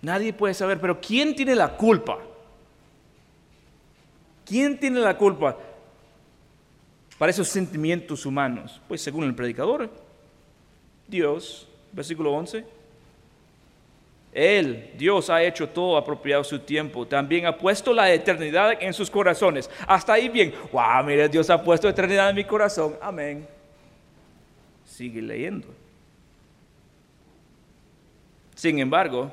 Nadie 0.00 0.32
puede 0.32 0.54
saber, 0.54 0.80
pero 0.80 1.00
¿quién 1.00 1.34
tiene 1.34 1.54
la 1.54 1.76
culpa? 1.76 2.18
¿Quién 4.46 4.78
tiene 4.78 5.00
la 5.00 5.18
culpa? 5.18 5.58
Para 7.18 7.30
esos 7.30 7.48
sentimientos 7.48 8.24
humanos? 8.24 8.80
Pues 8.88 9.02
según 9.02 9.24
el 9.24 9.34
predicador, 9.34 9.90
Dios, 11.06 11.66
versículo 11.92 12.32
11, 12.32 12.64
Él, 14.32 14.90
Dios 14.96 15.28
ha 15.28 15.42
hecho 15.42 15.68
todo 15.68 15.96
apropiado 15.96 16.44
su 16.44 16.60
tiempo, 16.60 17.06
también 17.06 17.46
ha 17.46 17.56
puesto 17.56 17.92
la 17.92 18.12
eternidad 18.12 18.80
en 18.80 18.94
sus 18.94 19.10
corazones. 19.10 19.68
Hasta 19.86 20.12
ahí 20.12 20.28
bien, 20.28 20.54
wow, 20.72 21.04
mire, 21.04 21.28
Dios 21.28 21.50
ha 21.50 21.62
puesto 21.62 21.88
eternidad 21.88 22.30
en 22.30 22.36
mi 22.36 22.44
corazón, 22.44 22.96
amén. 23.02 23.46
Sigue 24.84 25.20
leyendo. 25.20 25.68
Sin 28.54 28.78
embargo, 28.78 29.30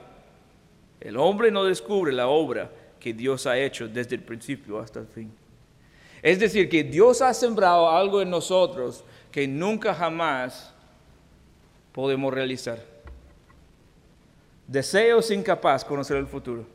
el 1.00 1.18
hombre 1.18 1.52
no 1.52 1.64
descubre 1.64 2.12
la 2.12 2.28
obra 2.28 2.70
que 3.00 3.14
Dios 3.14 3.46
ha 3.46 3.58
hecho 3.58 3.88
desde 3.88 4.16
el 4.16 4.22
principio 4.22 4.80
hasta 4.80 5.00
el 5.00 5.08
fin. 5.08 5.32
Es 6.22 6.40
decir, 6.40 6.70
que 6.70 6.84
Dios 6.84 7.22
ha 7.22 7.34
sembrado 7.34 7.90
algo 7.90 8.22
en 8.22 8.30
nosotros 8.30 9.04
que 9.32 9.48
nunca 9.48 9.94
jamás 9.94 10.74
podemos 11.92 12.34
realizar. 12.34 12.84
Deseos 14.68 15.30
incapaz 15.32 15.84
de 15.84 15.90
conocer 15.90 16.18
el 16.18 16.28
futuro. 16.28 16.66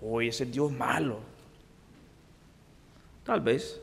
Hoy 0.00 0.28
ese 0.28 0.46
Dios 0.46 0.72
malo. 0.72 1.20
Tal 3.24 3.40
vez. 3.40 3.80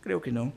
Creo 0.00 0.20
que 0.20 0.32
no. 0.32 0.52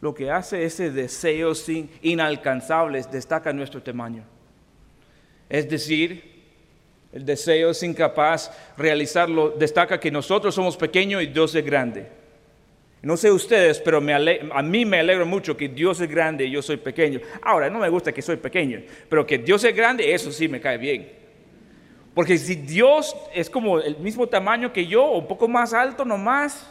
Lo 0.00 0.14
que 0.14 0.30
hace 0.30 0.64
ese 0.64 0.90
deseo 0.90 1.54
sin 1.54 1.90
inalcanzables 2.02 3.10
destaca 3.10 3.52
nuestro 3.52 3.82
tamaño. 3.82 4.22
Es 5.48 5.68
decir, 5.68 6.37
el 7.12 7.24
deseo 7.24 7.70
es 7.70 7.82
incapaz 7.82 8.50
de 8.76 8.82
realizarlo, 8.82 9.50
destaca 9.50 9.98
que 9.98 10.10
nosotros 10.10 10.54
somos 10.54 10.76
pequeños 10.76 11.22
y 11.22 11.26
Dios 11.26 11.54
es 11.54 11.64
grande. 11.64 12.06
No 13.00 13.16
sé 13.16 13.30
ustedes, 13.30 13.78
pero 13.78 13.98
a 13.98 14.62
mí 14.62 14.84
me 14.84 14.98
alegra 14.98 15.24
mucho 15.24 15.56
que 15.56 15.68
Dios 15.68 16.00
es 16.00 16.10
grande 16.10 16.44
y 16.44 16.50
yo 16.50 16.60
soy 16.60 16.78
pequeño. 16.78 17.20
Ahora, 17.42 17.70
no 17.70 17.78
me 17.78 17.88
gusta 17.88 18.12
que 18.12 18.20
soy 18.20 18.36
pequeño, 18.36 18.82
pero 19.08 19.24
que 19.24 19.38
Dios 19.38 19.62
es 19.64 19.74
grande, 19.74 20.12
eso 20.12 20.32
sí 20.32 20.48
me 20.48 20.60
cae 20.60 20.78
bien. 20.78 21.12
Porque 22.12 22.36
si 22.36 22.56
Dios 22.56 23.14
es 23.32 23.48
como 23.48 23.78
el 23.78 23.96
mismo 23.98 24.26
tamaño 24.26 24.72
que 24.72 24.86
yo, 24.86 25.12
un 25.12 25.28
poco 25.28 25.46
más 25.46 25.72
alto 25.72 26.04
nomás, 26.04 26.68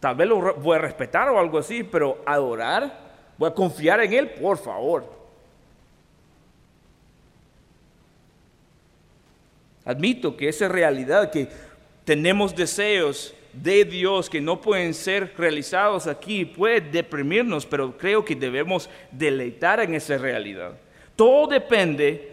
tal 0.00 0.16
vez 0.16 0.26
lo 0.26 0.54
voy 0.54 0.76
a 0.76 0.80
respetar 0.80 1.28
o 1.28 1.38
algo 1.38 1.58
así, 1.58 1.84
pero 1.84 2.22
adorar, 2.24 2.98
voy 3.36 3.50
a 3.50 3.54
confiar 3.54 4.00
en 4.00 4.12
Él, 4.14 4.30
por 4.30 4.56
favor. 4.56 5.15
Admito 9.86 10.36
que 10.36 10.48
esa 10.48 10.68
realidad, 10.68 11.30
que 11.30 11.48
tenemos 12.04 12.54
deseos 12.54 13.32
de 13.52 13.84
Dios 13.84 14.28
que 14.28 14.40
no 14.40 14.60
pueden 14.60 14.92
ser 14.92 15.32
realizados 15.38 16.06
aquí 16.06 16.44
puede 16.44 16.80
deprimirnos, 16.80 17.64
pero 17.64 17.96
creo 17.96 18.24
que 18.24 18.34
debemos 18.34 18.90
deleitar 19.10 19.80
en 19.80 19.94
esa 19.94 20.18
realidad. 20.18 20.76
Todo 21.14 21.46
depende 21.46 22.32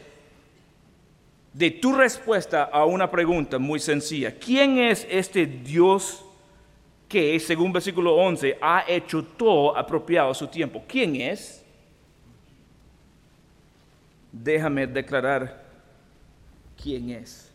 de 1.54 1.72
tu 1.72 1.94
respuesta 1.94 2.64
a 2.64 2.86
una 2.86 3.10
pregunta 3.10 3.58
muy 3.60 3.80
sencilla. 3.80 4.36
¿Quién 4.38 4.80
es 4.80 5.08
este 5.10 5.46
Dios 5.46 6.26
que, 7.08 7.40
según 7.40 7.72
versículo 7.72 8.16
11, 8.16 8.58
ha 8.60 8.84
hecho 8.88 9.24
todo 9.24 9.78
apropiado 9.78 10.32
a 10.32 10.36
su 10.36 10.48
tiempo? 10.48 10.84
¿Quién 10.88 11.16
es? 11.16 11.64
Déjame 14.32 14.88
declarar 14.88 15.63
quién 16.84 17.10
es. 17.10 17.50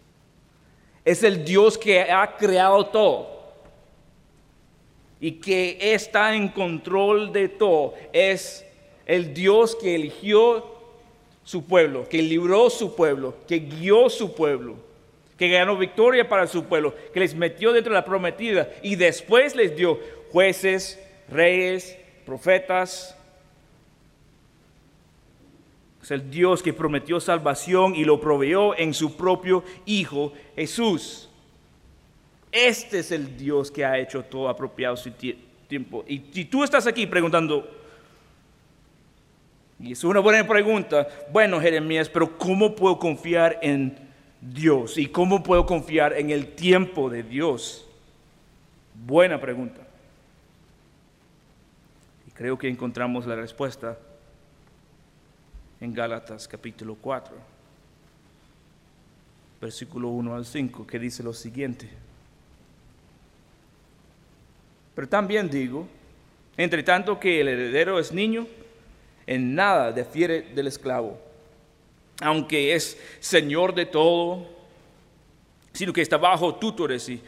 Es 1.05 1.23
el 1.23 1.45
Dios 1.45 1.77
que 1.77 2.01
ha 2.01 2.37
creado 2.37 2.87
todo 2.87 3.39
y 5.21 5.33
que 5.33 5.79
está 5.81 6.35
en 6.35 6.49
control 6.49 7.33
de 7.33 7.49
todo. 7.49 7.95
Es 8.13 8.65
el 9.07 9.35
Dios 9.35 9.77
que 9.77 9.95
eligió 9.95 10.65
su 11.45 11.67
pueblo, 11.67 12.09
que 12.09 12.23
libró 12.23 12.71
su 12.71 12.95
pueblo, 12.95 13.35
que 13.47 13.59
guió 13.59 14.09
su 14.09 14.35
pueblo, 14.35 14.77
que 15.37 15.49
ganó 15.49 15.77
victoria 15.77 16.29
para 16.29 16.47
su 16.47 16.65
pueblo, 16.65 16.95
que 17.13 17.21
les 17.21 17.35
metió 17.35 17.73
dentro 17.73 17.93
de 17.93 18.01
la 18.01 18.05
prometida 18.05 18.71
y 18.83 18.97
después 18.97 19.55
les 19.55 19.77
dio 19.77 19.99
jueces, 20.31 20.99
reyes, 21.31 21.97
profetas. 22.27 23.18
Es 26.03 26.11
el 26.11 26.31
Dios 26.31 26.63
que 26.63 26.73
prometió 26.73 27.21
salvación 27.21 27.95
y 27.95 28.05
lo 28.05 28.21
proveyó 28.21 28.77
en 28.79 28.95
su 28.95 29.17
propio 29.17 29.65
Hijo 29.85 30.33
Jesús. 30.55 31.29
Este 32.53 33.01
es 33.01 33.13
el 33.13 33.37
Dios 33.37 33.71
que 33.71 33.85
ha 33.85 33.99
hecho 33.99 34.23
todo 34.23 34.49
apropiado 34.49 34.97
su 34.97 35.11
tiempo. 35.11 36.05
Y 36.07 36.23
si 36.33 36.45
tú 36.45 36.65
estás 36.65 36.87
aquí 36.87 37.07
preguntando, 37.07 37.69
y 39.81 39.93
es 39.93 40.03
una 40.05 40.21
buena 40.21 40.47
pregunta, 40.47 41.07
bueno 41.31 41.61
Jeremías, 41.61 42.09
pero 42.09 42.39
¿cómo 42.39 42.75
puedo 42.75 42.99
confiar 42.99 43.59
en 43.61 43.99
Dios? 44.41 44.97
¿Y 44.99 45.07
cómo 45.07 45.43
puedo 45.43 45.67
confiar 45.67 46.15
en 46.15 46.31
el 46.31 46.55
tiempo 46.55 47.11
de 47.11 47.23
Dios? 47.23 47.87
Buena 48.95 49.41
pregunta. 49.41 49.83
Y 52.27 52.31
creo 52.31 52.57
que 52.57 52.69
encontramos 52.69 53.27
la 53.27 53.37
respuesta 53.37 53.99
en 55.81 55.95
Gálatas 55.95 56.49
capítulo 56.49 56.97
4, 57.01 57.35
versículo 59.61 60.09
1 60.09 60.35
al 60.35 60.45
5, 60.45 60.87
que 60.87 60.99
dice 60.99 61.23
lo 61.23 61.33
siguiente. 61.33 61.89
Pero 64.95 65.09
también 65.09 65.49
digo, 65.49 65.87
entre 66.57 66.83
tanto 66.83 67.21
que 67.21 67.41
el 67.41 67.49
heredero 67.49 67.99
es 67.99 68.13
niño, 68.13 68.47
en 69.27 69.55
nada 69.55 69.93
difiere 69.93 70.43
del 70.55 70.67
esclavo, 70.67 71.21
aunque 72.21 72.75
es 72.75 72.99
señor 73.21 73.75
de 73.75 73.87
todo, 73.87 74.47
sino 75.73 75.93
que 75.93 76.03
está 76.03 76.17
bajo 76.17 76.57
tutores 76.57 77.09
y 77.09 77.23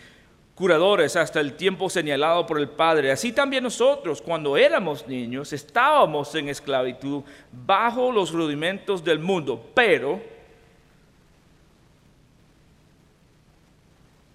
curadores 0.60 1.16
hasta 1.16 1.40
el 1.40 1.54
tiempo 1.54 1.88
señalado 1.88 2.44
por 2.44 2.60
el 2.60 2.68
Padre. 2.68 3.10
Así 3.10 3.32
también 3.32 3.64
nosotros, 3.64 4.20
cuando 4.20 4.58
éramos 4.58 5.08
niños, 5.08 5.54
estábamos 5.54 6.34
en 6.34 6.50
esclavitud 6.50 7.22
bajo 7.50 8.12
los 8.12 8.30
rudimentos 8.30 9.02
del 9.02 9.20
mundo, 9.20 9.70
pero 9.72 10.20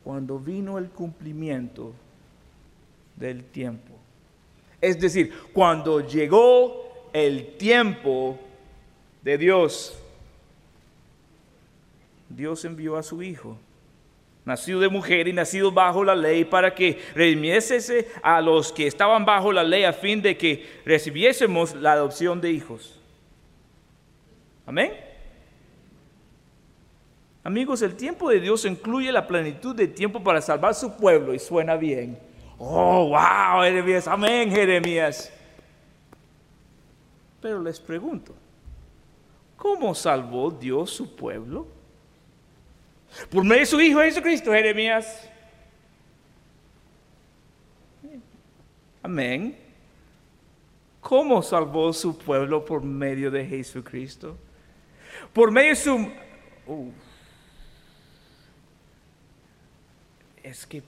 cuando 0.03 0.39
vino 0.39 0.79
el 0.79 0.89
cumplimiento 0.89 1.93
del 3.15 3.43
tiempo. 3.43 3.93
Es 4.81 4.99
decir, 4.99 5.31
cuando 5.53 5.99
llegó 6.07 7.07
el 7.13 7.55
tiempo 7.55 8.39
de 9.21 9.37
Dios, 9.37 9.95
Dios 12.29 12.65
envió 12.65 12.97
a 12.97 13.03
su 13.03 13.21
Hijo, 13.21 13.59
nacido 14.45 14.79
de 14.79 14.89
mujer 14.89 15.27
y 15.27 15.33
nacido 15.33 15.71
bajo 15.71 16.03
la 16.03 16.15
ley, 16.15 16.45
para 16.45 16.73
que 16.73 16.99
redimiese 17.15 18.07
a 18.21 18.39
los 18.41 18.71
que 18.71 18.87
estaban 18.87 19.25
bajo 19.25 19.51
la 19.51 19.63
ley 19.63 19.83
a 19.83 19.91
fin 19.91 20.21
de 20.21 20.37
que 20.37 20.81
recibiésemos 20.85 21.73
la 21.75 21.93
adopción 21.93 22.39
de 22.39 22.51
hijos. 22.51 22.99
Amén. 24.65 24.93
Amigos, 27.43 27.81
el 27.81 27.95
tiempo 27.95 28.29
de 28.29 28.39
Dios 28.39 28.65
incluye 28.65 29.11
la 29.11 29.27
plenitud 29.27 29.75
de 29.75 29.87
tiempo 29.87 30.23
para 30.23 30.41
salvar 30.41 30.73
su 30.73 30.95
pueblo 30.95 31.33
y 31.33 31.39
suena 31.39 31.75
bien. 31.75 32.17
Oh, 32.57 33.09
wow, 33.09 33.61
Jeremías, 33.63 34.07
amén, 34.07 34.49
Jeremías. 34.49 35.31
Pero 37.41 37.61
les 37.61 37.79
pregunto, 37.79 38.33
¿cómo 39.55 39.93
salvó 39.93 40.49
Dios 40.49 40.89
su 40.89 41.15
pueblo? 41.15 41.67
Por 43.29 43.43
medio 43.43 43.61
de 43.61 43.65
su 43.65 43.79
Hijo 43.79 44.01
Jesucristo, 44.01 44.51
Jeremías. 44.51 45.29
Amén. 49.01 49.57
¿Cómo 50.99 51.43
salvó 51.43 51.93
su 51.93 52.17
pueblo 52.17 52.65
por 52.65 52.83
medio 52.83 53.29
de 53.29 53.45
Jesucristo? 53.45 54.37
Por 55.33 55.51
medio 55.51 55.69
de 55.69 55.75
su... 55.75 56.11
Es 60.41 60.65
que 60.65 60.81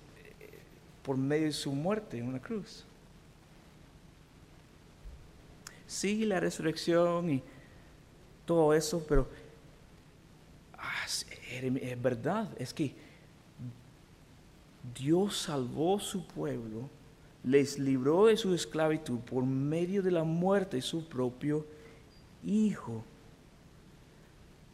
por 1.04 1.18
medio 1.18 1.46
de 1.46 1.52
su 1.54 1.72
muerte 1.72 2.18
en 2.18 2.28
una 2.28 2.42
cruz. 2.42 2.84
Sí, 5.86 6.26
la 6.26 6.40
resurrección 6.40 7.30
y 7.30 7.44
todo 8.46 8.74
eso, 8.74 9.06
pero 9.08 9.30
ah, 10.78 11.06
es 11.50 12.02
verdad, 12.02 12.50
es 12.58 12.74
que 12.74 12.94
Dios 14.98 15.38
salvó 15.38 16.00
su 16.00 16.26
pueblo, 16.26 16.90
les 17.44 17.80
libró 17.80 18.26
de 18.28 18.38
su 18.38 18.54
esclavitud 18.54 19.20
por 19.20 19.46
medio 19.46 20.02
de 20.02 20.12
la 20.12 20.24
muerte 20.24 20.78
de 20.78 20.82
su 20.82 21.08
propio 21.08 21.66
Hijo. 22.44 23.04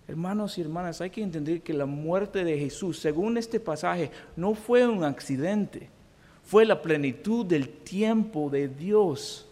Hermanos 0.07 0.57
y 0.57 0.62
hermanas, 0.62 0.99
hay 1.01 1.09
que 1.09 1.23
entender 1.23 1.62
que 1.62 1.73
la 1.73 1.86
muerte 1.86 2.43
de 2.43 2.59
Jesús, 2.59 2.99
según 2.99 3.38
este 3.38 3.59
pasaje, 3.59 4.12
no 4.36 4.53
fue 4.53 4.86
un 4.86 5.03
accidente 5.03 5.89
fue 6.43 6.65
la 6.65 6.81
plenitud 6.81 7.45
del 7.45 7.69
tiempo 7.69 8.49
de 8.49 8.67
Dios. 8.67 9.47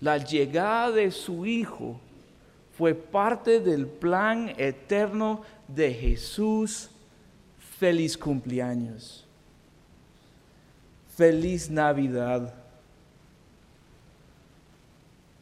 La 0.00 0.18
llegada 0.18 0.90
de 0.90 1.10
su 1.10 1.44
Hijo 1.44 2.00
fue 2.78 2.94
parte 2.94 3.58
del 3.58 3.88
plan 3.88 4.54
eterno 4.56 5.42
de 5.66 5.92
Jesús. 5.92 6.88
Feliz 7.76 8.16
cumpleaños. 8.16 9.26
Feliz 11.16 11.68
Navidad. 11.68 12.54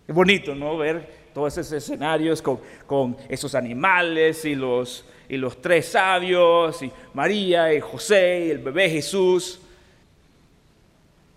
Es 0.09 0.15
bonito, 0.15 0.55
¿no? 0.55 0.79
Ver 0.79 1.27
todos 1.35 1.59
esos 1.59 1.73
escenarios 1.73 2.41
con, 2.41 3.19
esos 3.29 3.55
animales 3.55 4.47
y 4.47 4.55
los 4.55 5.05
y 5.29 5.37
los 5.37 5.61
tres 5.61 5.87
sabios, 5.87 6.81
y 6.83 6.93
María, 7.13 7.75
y 7.75 7.81
José, 7.81 8.47
y 8.47 8.51
el 8.53 8.59
bebé 8.59 8.89
Jesús. 8.89 9.61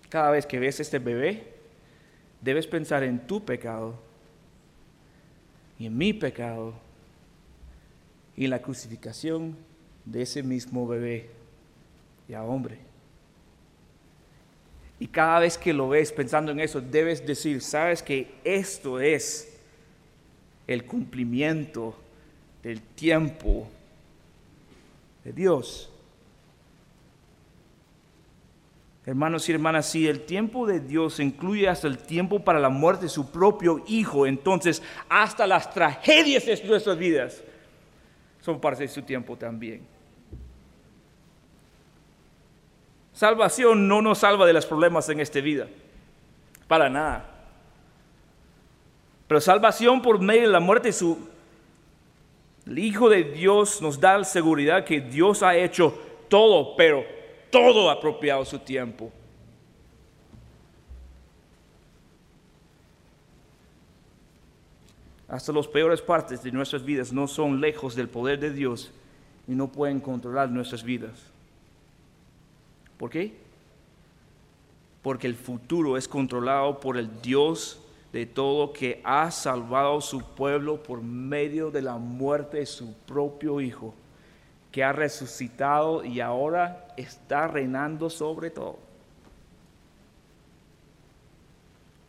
Cada 0.07 0.31
vez 0.31 0.45
que 0.45 0.59
ves 0.59 0.79
este 0.79 0.99
bebé, 0.99 1.43
debes 2.39 2.67
pensar 2.67 3.03
en 3.03 3.19
tu 3.27 3.43
pecado 3.43 4.08
y 5.79 5.85
en 5.85 5.97
mi 5.97 6.11
pecado 6.13 6.73
y 8.35 8.47
la 8.47 8.61
crucificación 8.61 9.55
de 10.05 10.21
ese 10.21 10.43
mismo 10.43 10.85
bebé, 10.85 11.29
ya 12.27 12.43
hombre. 12.43 12.77
Y 14.99 15.07
cada 15.07 15.39
vez 15.39 15.57
que 15.57 15.73
lo 15.73 15.87
ves 15.87 16.11
pensando 16.11 16.51
en 16.51 16.59
eso, 16.59 16.81
debes 16.81 17.25
decir, 17.25 17.61
sabes 17.61 18.03
que 18.03 18.27
esto 18.43 18.99
es 18.99 19.57
el 20.67 20.85
cumplimiento 20.85 21.95
del 22.61 22.81
tiempo 22.81 23.69
de 25.23 25.31
Dios. 25.31 25.89
Hermanos 29.09 29.49
y 29.49 29.53
hermanas, 29.53 29.87
si 29.87 30.07
el 30.07 30.21
tiempo 30.21 30.67
de 30.67 30.79
Dios 30.79 31.19
incluye 31.19 31.67
hasta 31.67 31.87
el 31.87 31.97
tiempo 31.97 32.41
para 32.41 32.59
la 32.59 32.69
muerte 32.69 33.05
de 33.05 33.09
su 33.09 33.31
propio 33.31 33.83
Hijo, 33.87 34.27
entonces 34.27 34.83
hasta 35.09 35.47
las 35.47 35.73
tragedias 35.73 36.45
de 36.45 36.63
nuestras 36.67 36.95
vidas 36.95 37.43
son 38.39 38.61
parte 38.61 38.83
de 38.83 38.87
su 38.87 39.01
tiempo 39.01 39.35
también. 39.35 39.81
Salvación 43.11 43.87
no 43.87 43.99
nos 44.03 44.19
salva 44.19 44.45
de 44.45 44.53
los 44.53 44.67
problemas 44.67 45.09
en 45.09 45.21
esta 45.21 45.39
vida, 45.39 45.65
para 46.67 46.87
nada. 46.87 47.25
Pero 49.27 49.41
salvación 49.41 50.03
por 50.03 50.21
medio 50.21 50.43
de 50.43 50.47
la 50.49 50.59
muerte 50.59 50.89
de 50.89 50.93
su 50.93 51.17
el 52.67 52.77
Hijo 52.77 53.09
de 53.09 53.23
Dios 53.23 53.81
nos 53.81 53.99
da 53.99 54.19
la 54.19 54.23
seguridad 54.23 54.85
que 54.85 55.01
Dios 55.01 55.41
ha 55.41 55.55
hecho 55.55 55.99
todo, 56.27 56.75
pero 56.75 57.17
todo 57.49 57.89
apropiado 57.89 58.43
su 58.45 58.59
tiempo. 58.59 59.11
Hasta 65.27 65.51
las 65.53 65.67
peores 65.67 66.01
partes 66.01 66.41
de 66.41 66.51
nuestras 66.51 66.83
vidas 66.83 67.13
no 67.13 67.27
son 67.27 67.61
lejos 67.61 67.95
del 67.95 68.09
poder 68.09 68.39
de 68.39 68.51
Dios 68.51 68.91
y 69.47 69.53
no 69.53 69.71
pueden 69.71 69.99
controlar 69.99 70.49
nuestras 70.49 70.83
vidas. 70.83 71.19
¿Por 72.97 73.11
qué? 73.11 73.33
Porque 75.03 75.27
el 75.27 75.35
futuro 75.35 75.97
es 75.97 76.07
controlado 76.07 76.79
por 76.79 76.97
el 76.97 77.21
Dios 77.21 77.79
de 78.11 78.25
todo 78.25 78.73
que 78.73 79.01
ha 79.03 79.29
salvado 79.29 79.99
a 79.99 80.01
su 80.01 80.21
pueblo 80.21 80.81
por 80.81 81.01
medio 81.01 81.69
de 81.69 81.83
la 81.83 81.97
muerte 81.97 82.57
de 82.57 82.65
su 82.65 82.93
propio 83.05 83.61
Hijo, 83.61 83.93
que 84.71 84.83
ha 84.83 84.91
resucitado 84.91 86.03
y 86.03 86.19
ahora 86.19 86.87
está 86.95 87.47
reinando 87.47 88.09
sobre 88.09 88.49
todo. 88.51 88.79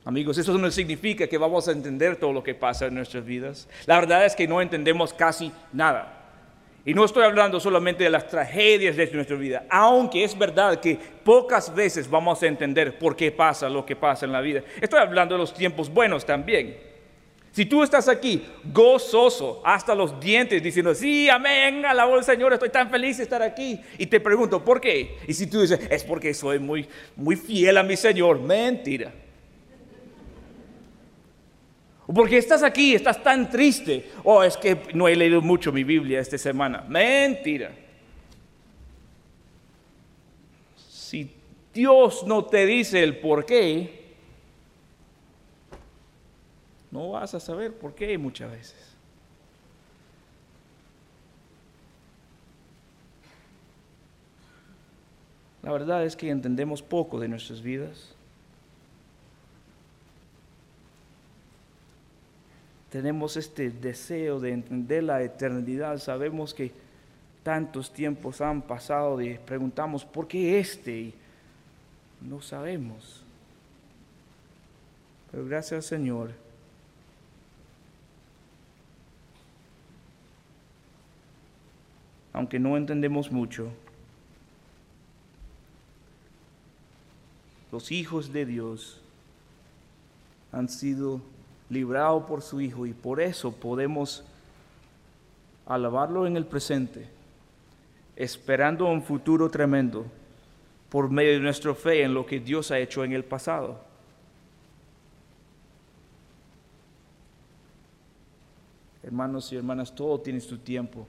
Amigos, 0.05 0.38
eso 0.38 0.57
no 0.57 0.70
significa 0.70 1.27
que 1.27 1.38
vamos 1.38 1.68
a 1.68 1.73
entender 1.73 2.16
todo 2.16 2.33
lo 2.33 2.42
que 2.42 2.55
pasa 2.55 2.87
en 2.87 2.94
nuestras 2.94 3.25
vidas. 3.25 3.68
La 3.87 4.01
verdad 4.01 4.25
es 4.25 4.35
que 4.35 4.49
no 4.49 4.61
entendemos 4.61 5.12
casi 5.12 5.53
nada. 5.73 6.16
Y 6.85 6.94
no 6.94 7.05
estoy 7.05 7.25
hablando 7.25 7.61
solamente 7.61 8.05
de 8.05 8.11
las 8.11 8.27
tragedias 8.27 8.96
de 8.96 9.11
nuestra 9.12 9.37
vida, 9.37 9.66
aunque 9.68 10.25
es 10.25 10.37
verdad 10.37 10.81
que 10.81 10.99
pocas 11.23 11.75
veces 11.75 12.09
vamos 12.09 12.42
a 12.42 12.46
entender 12.46 12.99
por 12.99 13.14
qué 13.14 13.31
pasa 13.31 13.68
lo 13.68 13.85
que 13.85 13.94
pasa 13.94 14.25
en 14.25 14.33
la 14.33 14.40
vida. 14.40 14.62
Estoy 14.81 14.99
hablando 14.99 15.35
de 15.35 15.40
los 15.40 15.53
tiempos 15.53 15.90
buenos 15.90 16.25
también. 16.25 16.89
Si 17.52 17.66
tú 17.66 17.82
estás 17.82 18.08
aquí 18.08 18.44
gozoso 18.72 19.60
hasta 19.64 19.94
los 19.94 20.20
dientes 20.20 20.62
diciendo, 20.62 20.94
sí, 20.94 21.28
amén, 21.28 21.84
alabo 21.84 22.14
al 22.14 22.24
Señor, 22.24 22.52
estoy 22.52 22.68
tan 22.70 22.88
feliz 22.88 23.16
de 23.16 23.24
estar 23.24 23.42
aquí. 23.42 23.80
Y 23.98 24.06
te 24.06 24.20
pregunto, 24.20 24.64
¿por 24.64 24.80
qué? 24.80 25.18
Y 25.26 25.34
si 25.34 25.48
tú 25.48 25.60
dices, 25.60 25.80
es 25.90 26.04
porque 26.04 26.32
soy 26.32 26.60
muy, 26.60 26.86
muy 27.16 27.34
fiel 27.34 27.76
a 27.76 27.82
mi 27.82 27.96
Señor, 27.96 28.40
mentira. 28.40 29.12
Porque 32.14 32.38
estás 32.38 32.62
aquí, 32.62 32.94
estás 32.94 33.22
tan 33.22 33.50
triste. 33.50 34.10
Oh, 34.24 34.42
es 34.42 34.56
que 34.56 34.76
no 34.94 35.08
he 35.08 35.16
leído 35.16 35.40
mucho 35.40 35.72
mi 35.72 35.84
Biblia 35.84 36.20
esta 36.20 36.38
semana. 36.38 36.84
Mentira. 36.88 37.72
Si 40.76 41.30
Dios 41.74 42.24
no 42.26 42.44
te 42.44 42.66
dice 42.66 43.02
el 43.02 43.18
por 43.18 43.44
qué, 43.44 43.99
no 46.90 47.11
vas 47.11 47.35
a 47.35 47.40
saber 47.40 47.74
por 47.74 47.94
qué 47.94 48.16
muchas 48.18 48.50
veces. 48.50 48.76
La 55.62 55.72
verdad 55.72 56.05
es 56.05 56.16
que 56.16 56.31
entendemos 56.31 56.83
poco 56.83 57.20
de 57.20 57.29
nuestras 57.29 57.61
vidas. 57.61 58.14
tenemos 62.90 63.37
este 63.37 63.70
deseo 63.70 64.40
de 64.40 64.50
entender 64.50 65.05
la 65.05 65.22
eternidad, 65.22 65.98
sabemos 65.98 66.53
que 66.53 66.72
tantos 67.42 67.92
tiempos 67.92 68.40
han 68.40 68.61
pasado 68.61 69.20
y 69.20 69.38
preguntamos, 69.38 70.05
¿por 70.05 70.26
qué 70.26 70.59
este? 70.59 70.90
Y 70.90 71.14
no 72.20 72.42
sabemos. 72.42 73.22
Pero 75.31 75.46
gracias 75.46 75.87
Señor. 75.87 76.33
Aunque 82.40 82.59
no 82.59 82.79
entendemos 82.79 83.31
mucho, 83.31 83.68
los 87.70 87.92
hijos 87.92 88.33
de 88.33 88.46
Dios 88.46 88.98
han 90.50 90.70
sido 90.70 91.20
librado 91.68 92.24
por 92.24 92.40
su 92.40 92.62
Hijo 92.62 92.87
y 92.87 92.94
por 92.94 93.20
eso 93.20 93.53
podemos 93.53 94.24
alabarlo 95.66 96.26
en 96.26 96.38
el 96.38 96.46
presente, 96.46 97.11
esperando 98.16 98.87
un 98.87 99.03
futuro 99.03 99.50
tremendo 99.50 100.07
por 100.88 101.11
medio 101.11 101.33
de 101.33 101.40
nuestra 101.40 101.74
fe 101.74 102.05
en 102.05 102.14
lo 102.14 102.24
que 102.24 102.40
Dios 102.40 102.70
ha 102.70 102.79
hecho 102.79 103.05
en 103.05 103.12
el 103.12 103.22
pasado. 103.22 103.79
Hermanos 109.03 109.53
y 109.53 109.57
hermanas, 109.57 109.94
todo 109.94 110.18
tiene 110.20 110.40
su 110.40 110.57
tiempo. 110.57 111.07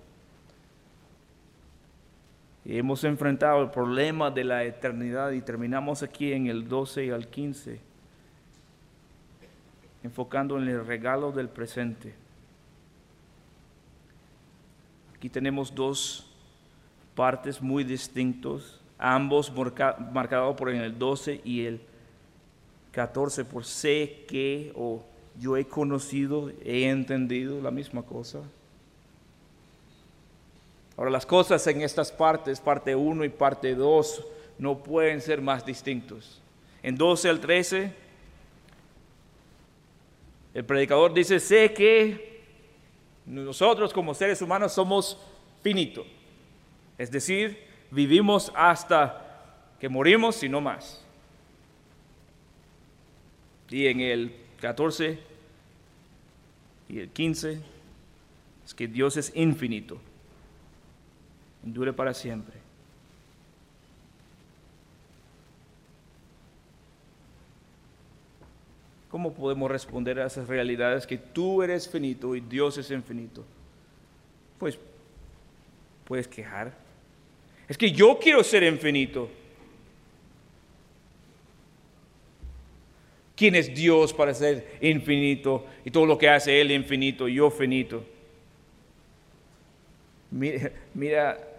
Hemos 2.73 3.03
enfrentado 3.03 3.61
el 3.61 3.69
problema 3.69 4.31
de 4.31 4.45
la 4.45 4.63
eternidad 4.63 5.31
y 5.31 5.41
terminamos 5.41 6.03
aquí 6.03 6.31
en 6.31 6.47
el 6.47 6.69
12 6.69 7.07
y 7.07 7.09
al 7.09 7.27
15 7.27 7.81
enfocando 10.03 10.57
en 10.57 10.69
el 10.69 10.85
regalo 10.85 11.33
del 11.33 11.49
presente. 11.49 12.13
Aquí 15.13 15.27
tenemos 15.27 15.75
dos 15.75 16.31
partes 17.13 17.61
muy 17.61 17.83
distintos, 17.83 18.79
ambos 18.97 19.51
marcados 20.13 20.55
por 20.55 20.69
el 20.69 20.97
12 20.97 21.41
y 21.43 21.65
el 21.65 21.81
14 22.93 23.43
por 23.43 23.65
sé 23.65 24.23
que 24.29 24.71
o 24.77 25.03
yo 25.37 25.57
he 25.57 25.65
conocido, 25.65 26.49
he 26.63 26.87
entendido 26.87 27.61
la 27.61 27.69
misma 27.69 28.03
cosa. 28.03 28.39
Ahora 30.97 31.09
las 31.09 31.25
cosas 31.25 31.65
en 31.67 31.81
estas 31.81 32.11
partes, 32.11 32.59
parte 32.59 32.95
1 32.95 33.25
y 33.25 33.29
parte 33.29 33.75
2, 33.75 34.25
no 34.59 34.83
pueden 34.83 35.21
ser 35.21 35.41
más 35.41 35.65
distintos. 35.65 36.41
En 36.83 36.95
12 36.95 37.29
al 37.29 37.39
13 37.39 37.93
el 40.53 40.65
predicador 40.65 41.13
dice, 41.13 41.39
sé 41.39 41.73
que 41.73 42.41
nosotros 43.25 43.93
como 43.93 44.13
seres 44.13 44.41
humanos 44.41 44.73
somos 44.73 45.17
finitos. 45.61 46.05
Es 46.97 47.09
decir, 47.09 47.57
vivimos 47.89 48.51
hasta 48.55 49.65
que 49.79 49.87
morimos 49.87 50.43
y 50.43 50.49
no 50.49 50.59
más. 50.59 51.03
Y 53.69 53.87
en 53.87 54.01
el 54.01 54.35
14 54.59 55.19
y 56.89 56.99
el 56.99 57.09
15 57.09 57.61
es 58.65 58.73
que 58.73 58.87
Dios 58.87 59.15
es 59.15 59.31
infinito, 59.33 59.97
dure 61.63 61.93
para 61.93 62.13
siempre. 62.13 62.55
¿Cómo 69.09 69.33
podemos 69.33 69.69
responder 69.69 70.19
a 70.19 70.27
esas 70.27 70.47
realidades 70.47 71.05
que 71.05 71.17
tú 71.17 71.61
eres 71.61 71.87
finito 71.89 72.33
y 72.33 72.39
Dios 72.39 72.77
es 72.77 72.89
infinito? 72.91 73.43
Pues 74.57 74.79
puedes 76.05 76.29
quejar. 76.29 76.73
Es 77.67 77.77
que 77.77 77.91
yo 77.91 78.17
quiero 78.19 78.41
ser 78.41 78.63
infinito. 78.63 79.29
¿Quién 83.35 83.55
es 83.55 83.73
Dios 83.73 84.13
para 84.13 84.33
ser 84.33 84.77
infinito 84.81 85.65
y 85.83 85.91
todo 85.91 86.05
lo 86.05 86.17
que 86.17 86.29
hace 86.29 86.61
Él 86.61 86.71
infinito, 86.71 87.27
yo 87.27 87.49
finito? 87.49 88.05
Mira, 90.29 90.71
mira 90.93 91.50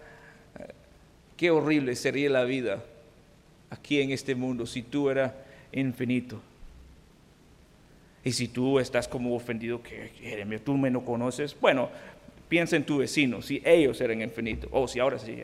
qué 1.43 1.51
horrible 1.51 1.93
sería 1.97 2.29
la 2.29 2.45
vida 2.45 2.81
aquí 3.69 3.99
en 3.99 4.11
este 4.11 4.33
mundo 4.33 4.65
si 4.65 4.81
tú 4.81 5.09
eras 5.09 5.33
infinito. 5.73 6.39
Y 8.23 8.31
si 8.31 8.47
tú 8.47 8.79
estás 8.79 9.09
como 9.09 9.35
ofendido, 9.35 9.83
que 9.83 10.07
Jeremia, 10.21 10.63
tú 10.63 10.77
me 10.77 10.89
no 10.89 11.03
conoces, 11.03 11.53
bueno, 11.59 11.89
piensa 12.47 12.77
en 12.77 12.85
tu 12.85 12.99
vecino, 12.99 13.41
si 13.41 13.61
ellos 13.65 13.99
eran 13.99 14.21
infinitos, 14.21 14.69
o 14.71 14.87
si 14.87 15.01
ahora 15.01 15.19
sí. 15.19 15.43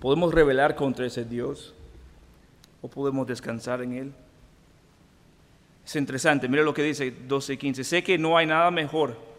¿Podemos 0.00 0.32
revelar 0.32 0.74
contra 0.74 1.04
ese 1.04 1.22
Dios? 1.22 1.74
¿O 2.80 2.88
podemos 2.88 3.26
descansar 3.26 3.82
en 3.82 3.92
Él? 3.92 4.12
Es 5.84 5.96
interesante, 5.96 6.48
mira 6.48 6.62
lo 6.62 6.72
que 6.72 6.82
dice 6.82 7.10
12 7.10 7.52
y 7.52 7.56
15. 7.58 7.84
Sé 7.84 8.02
que 8.02 8.16
no 8.16 8.38
hay 8.38 8.46
nada 8.46 8.70
mejor 8.70 9.33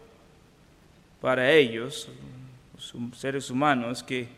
para 1.26 1.50
ellos, 1.50 2.08
los 2.72 3.18
seres 3.18 3.50
humanos, 3.50 4.00
que 4.00 4.28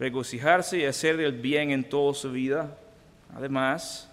regocijarse 0.00 0.78
y 0.78 0.84
hacer 0.84 1.20
el 1.20 1.30
bien 1.30 1.70
en 1.70 1.88
toda 1.88 2.12
su 2.12 2.32
vida. 2.32 2.76
Además, 3.32 4.10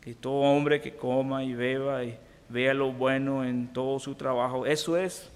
que 0.00 0.12
todo 0.12 0.40
hombre 0.40 0.80
que 0.80 0.96
coma 0.96 1.44
y 1.44 1.54
beba 1.54 2.02
y 2.02 2.18
vea 2.48 2.74
lo 2.74 2.90
bueno 2.90 3.44
en 3.44 3.72
todo 3.72 4.00
su 4.00 4.16
trabajo, 4.16 4.66
eso 4.66 4.96
es 4.96 5.30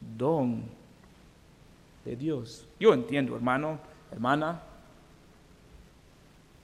don 0.00 0.64
de 2.04 2.16
Dios. 2.16 2.66
Yo 2.80 2.94
entiendo, 2.94 3.36
hermano, 3.36 3.78
hermana, 4.10 4.60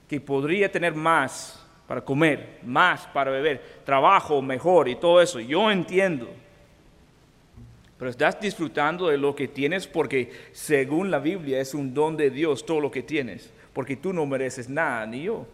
que 0.09 0.19
podría 0.19 0.69
tener 0.69 0.93
más 0.93 1.65
para 1.87 2.01
comer, 2.01 2.59
más 2.61 3.07
para 3.07 3.31
beber, 3.31 3.63
trabajo 3.85 4.41
mejor 4.41 4.89
y 4.89 4.97
todo 4.97 5.21
eso. 5.21 5.39
Yo 5.39 5.71
entiendo 5.71 6.27
pero 7.99 8.09
estás 8.09 8.39
disfrutando 8.39 9.09
de 9.09 9.17
lo 9.17 9.35
que 9.35 9.49
tienes 9.49 9.85
porque 9.85 10.31
según 10.53 11.11
la 11.11 11.19
Biblia 11.19 11.59
es 11.59 11.73
un 11.73 11.93
don 11.93 12.15
de 12.15 12.29
Dios 12.29 12.65
todo 12.65 12.79
lo 12.79 12.89
que 12.89 13.03
tienes, 13.03 13.51
porque 13.73 13.97
tú 13.97 14.13
no 14.13 14.25
mereces 14.25 14.69
nada, 14.69 15.05
ni 15.05 15.23
yo. 15.23 15.45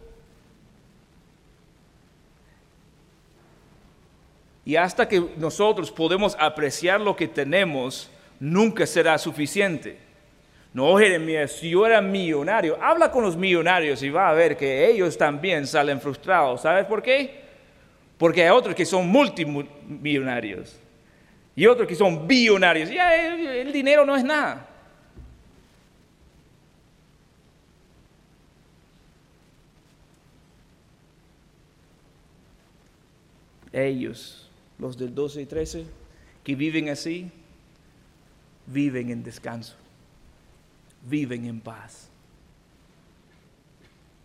Y 4.64 4.76
hasta 4.76 5.08
que 5.08 5.20
nosotros 5.36 5.90
podemos 5.90 6.36
apreciar 6.38 7.00
lo 7.00 7.16
que 7.16 7.26
tenemos, 7.26 8.08
nunca 8.38 8.86
será 8.86 9.18
suficiente. 9.18 9.98
No, 10.72 10.96
Jeremías, 10.98 11.50
si 11.50 11.70
yo 11.70 11.84
era 11.84 12.00
millonario, 12.00 12.78
habla 12.80 13.10
con 13.10 13.24
los 13.24 13.36
millonarios 13.36 14.04
y 14.04 14.10
va 14.10 14.28
a 14.28 14.34
ver 14.34 14.56
que 14.56 14.88
ellos 14.88 15.18
también 15.18 15.66
salen 15.66 16.00
frustrados. 16.00 16.62
¿Sabes 16.62 16.86
por 16.86 17.02
qué? 17.02 17.40
Porque 18.18 18.44
hay 18.44 18.50
otros 18.50 18.74
que 18.74 18.84
son 18.84 19.08
multimillonarios 19.08 20.80
y 21.56 21.66
otros 21.66 21.88
que 21.88 21.94
son 21.94 22.28
billonarios. 22.28 22.90
Ya 22.90 23.16
el, 23.16 23.72
dinero 23.72 24.04
no 24.04 24.14
es 24.14 24.22
nada. 24.22 24.68
Ellos, 33.72 34.50
los 34.78 34.96
del 34.96 35.14
12 35.14 35.42
y 35.42 35.46
13, 35.46 35.86
que 36.44 36.54
viven 36.54 36.90
así, 36.90 37.30
viven 38.66 39.10
en 39.10 39.22
descanso, 39.22 39.76
viven 41.02 41.46
en 41.46 41.60
paz. 41.60 42.08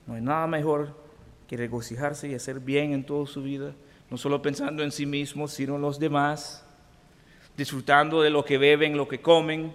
No 0.06 0.15
hay 0.15 0.22
nada 0.22 0.48
mejor 0.48 0.96
que 1.48 1.58
regocijarse 1.58 2.30
y 2.30 2.34
hacer 2.34 2.60
bien 2.60 2.94
en 2.94 3.06
toda 3.06 3.26
su 3.26 3.41
vida, 3.41 3.74
no 4.10 4.17
solo 4.17 4.41
pensando 4.41 4.84
en 4.84 4.91
sí 4.91 5.06
mismo, 5.06 5.48
sino 5.48 5.76
en 5.76 5.82
los 5.82 6.00
demás 6.00 6.65
disfrutando 7.62 8.24
de 8.24 8.32
lo 8.32 8.43
que 8.43 8.58
beben, 8.58 8.97
lo 8.97 9.08
que 9.08 9.21
comen, 9.21 9.71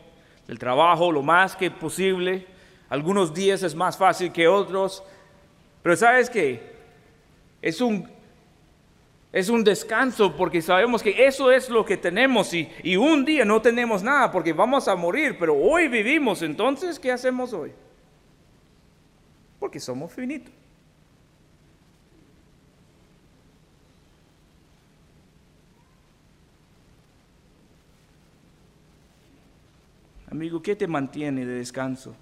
del 0.49 0.59
trabajo 0.59 1.12
lo 1.12 1.22
más 1.22 1.55
que 1.55 1.70
posible. 1.70 2.44
Algunos 2.88 3.33
días 3.33 3.62
es 3.62 3.77
más 3.77 3.96
fácil 3.96 4.33
que 4.33 4.49
otros, 4.49 5.05
pero 5.85 5.94
sabes 5.94 6.29
que 6.29 6.61
es 7.62 7.81
un, 7.81 8.09
es 9.33 9.49
un 9.49 9.62
descanso 9.62 10.35
porque 10.37 10.61
sabemos 10.62 11.01
que 11.01 11.27
eso 11.27 11.53
es 11.53 11.70
lo 11.70 11.85
que 11.85 11.96
tenemos 11.96 12.53
y, 12.55 12.68
y 12.83 12.96
un 12.96 13.25
día 13.25 13.44
no 13.44 13.62
tenemos 13.62 14.03
nada 14.03 14.33
porque 14.33 14.53
vamos 14.53 14.88
a 14.88 14.96
morir, 14.96 15.37
pero 15.38 15.55
hoy 15.55 15.87
vivimos, 15.87 16.42
entonces, 16.42 16.99
¿qué 16.99 17.12
hacemos 17.12 17.53
hoy? 17.53 17.72
Porque 19.61 19.79
somos 19.79 20.12
finitos. 20.12 20.53
Amigo, 30.37 30.61
¿qué 30.61 30.77
te 30.77 30.87
mantiene 30.87 31.46
de 31.46 31.55
descanso 31.55 32.14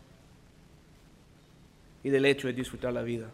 y 2.05 2.11
del 2.11 2.25
hecho 2.27 2.47
de 2.47 2.53
disfrutar 2.53 2.93
la 2.93 3.03
vida? 3.03 3.29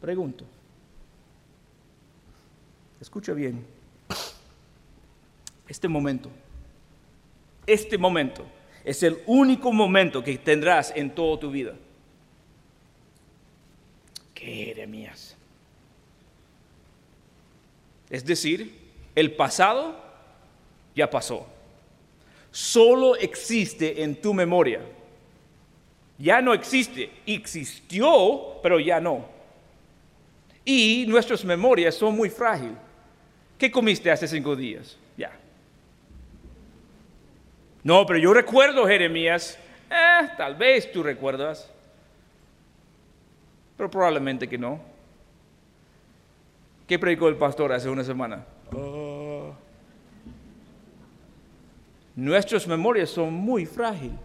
Pregunto. 0.00 0.44
Escucha 3.00 3.32
bien. 3.32 3.64
Este 5.68 5.86
momento, 5.86 6.30
este 7.64 7.96
momento 7.96 8.44
es 8.82 9.04
el 9.04 9.18
único 9.26 9.72
momento 9.72 10.24
que 10.24 10.38
tendrás 10.38 10.92
en 10.96 11.14
toda 11.14 11.38
tu 11.38 11.52
vida. 11.52 11.74
¿Qué 14.34 14.64
Jeremías? 14.64 15.36
Es 18.10 18.24
decir, 18.24 18.80
el 19.14 19.36
pasado 19.36 20.11
ya 20.94 21.08
pasó 21.08 21.46
solo 22.52 23.16
existe 23.16 24.02
en 24.02 24.14
tu 24.14 24.32
memoria. 24.32 24.80
Ya 26.18 26.40
no 26.40 26.52
existe, 26.52 27.10
existió, 27.26 28.60
pero 28.62 28.78
ya 28.78 29.00
no. 29.00 29.24
Y 30.64 31.04
nuestras 31.08 31.44
memorias 31.44 31.96
son 31.96 32.14
muy 32.14 32.30
frágiles. 32.30 32.76
¿Qué 33.58 33.72
comiste 33.72 34.10
hace 34.10 34.28
cinco 34.28 34.54
días? 34.54 34.96
Ya. 35.16 35.32
No, 37.82 38.06
pero 38.06 38.18
yo 38.20 38.32
recuerdo, 38.32 38.86
Jeremías. 38.86 39.58
Eh, 39.90 40.28
tal 40.36 40.54
vez 40.54 40.92
tú 40.92 41.02
recuerdas. 41.02 41.68
Pero 43.76 43.90
probablemente 43.90 44.48
que 44.48 44.58
no. 44.58 44.80
¿Qué 46.86 46.98
predicó 46.98 47.28
el 47.28 47.36
pastor 47.36 47.72
hace 47.72 47.88
una 47.88 48.04
semana? 48.04 48.44
Oh. 48.72 49.01
Nuestras 52.14 52.66
memorias 52.66 53.10
son 53.10 53.32
muy 53.32 53.66
frágiles. 53.66 54.18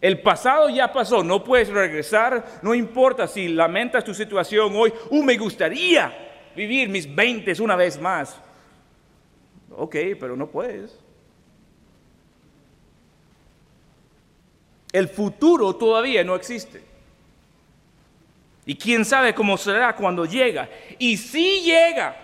El 0.00 0.20
pasado 0.20 0.68
ya 0.68 0.92
pasó, 0.92 1.24
no 1.24 1.42
puedes 1.42 1.68
regresar, 1.68 2.60
no 2.62 2.74
importa 2.74 3.26
si 3.26 3.48
lamentas 3.48 4.04
tu 4.04 4.12
situación 4.12 4.72
hoy, 4.76 4.92
uh, 5.10 5.22
me 5.22 5.36
gustaría 5.36 6.12
vivir 6.54 6.88
mis 6.88 7.12
20 7.12 7.60
una 7.62 7.76
vez 7.76 7.98
más. 8.00 8.38
Ok, 9.70 9.96
pero 10.20 10.36
no 10.36 10.46
puedes. 10.48 10.98
El 14.92 15.08
futuro 15.08 15.74
todavía 15.74 16.22
no 16.24 16.34
existe. 16.34 16.82
Y 18.64 18.74
quién 18.76 19.04
sabe 19.04 19.34
cómo 19.34 19.56
será 19.56 19.94
cuando 19.94 20.24
llega. 20.24 20.68
Y 20.98 21.16
si 21.16 21.62
llega, 21.62 22.16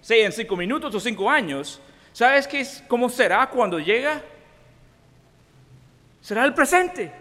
sea 0.00 0.26
en 0.26 0.32
cinco 0.32 0.56
minutos 0.56 0.94
o 0.94 1.00
cinco 1.00 1.30
años, 1.30 1.80
¿Sabes 2.18 2.48
qué 2.48 2.58
es, 2.58 2.82
cómo 2.88 3.08
será 3.08 3.48
cuando 3.48 3.78
llega? 3.78 4.20
Será 6.20 6.44
el 6.44 6.52
presente. 6.52 7.12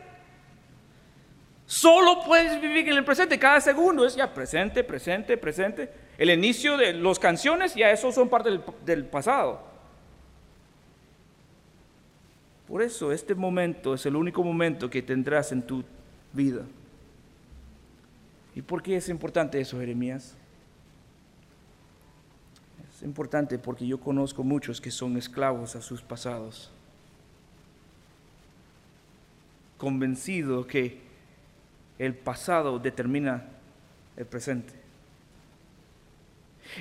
Solo 1.67 2.24
puedes 2.26 2.59
vivir 2.59 2.89
en 2.89 2.97
el 2.97 3.05
presente. 3.05 3.38
Cada 3.38 3.61
segundo 3.61 4.07
es 4.07 4.15
ya 4.15 4.34
presente, 4.34 4.84
presente, 4.84 5.38
presente. 5.38 5.93
El 6.17 6.32
inicio 6.32 6.78
de 6.78 6.93
las 6.93 7.19
canciones 7.19 7.76
ya 7.76 7.91
eso 7.91 8.11
son 8.11 8.28
parte 8.28 8.49
del, 8.49 8.63
del 8.84 9.05
pasado. 9.05 9.61
Por 12.67 12.82
eso 12.82 13.11
este 13.11 13.36
momento 13.36 13.93
es 13.93 14.03
el 14.07 14.15
único 14.15 14.43
momento 14.43 14.89
que 14.89 15.03
tendrás 15.03 15.51
en 15.51 15.61
tu 15.61 15.84
vida. 16.34 16.63
¿Y 18.55 18.63
por 18.63 18.82
qué 18.82 18.95
es 18.95 19.09
importante 19.09 19.59
eso, 19.59 19.80
Jeremías? 19.80 20.36
Importante 23.08 23.58
porque 23.58 23.88
yo 23.88 24.01
conozco 24.01 24.43
muchos 24.43 24.82
que 24.82 24.91
son 24.91 25.16
esclavos 25.16 25.78
a 25.78 25.82
sus 25.82 26.01
pasados, 26.01 26.70
convencido 29.78 30.68
que 30.68 30.99
el 31.97 32.14
pasado 32.14 32.78
determina 32.78 33.45
el 34.18 34.26
presente. 34.26 34.74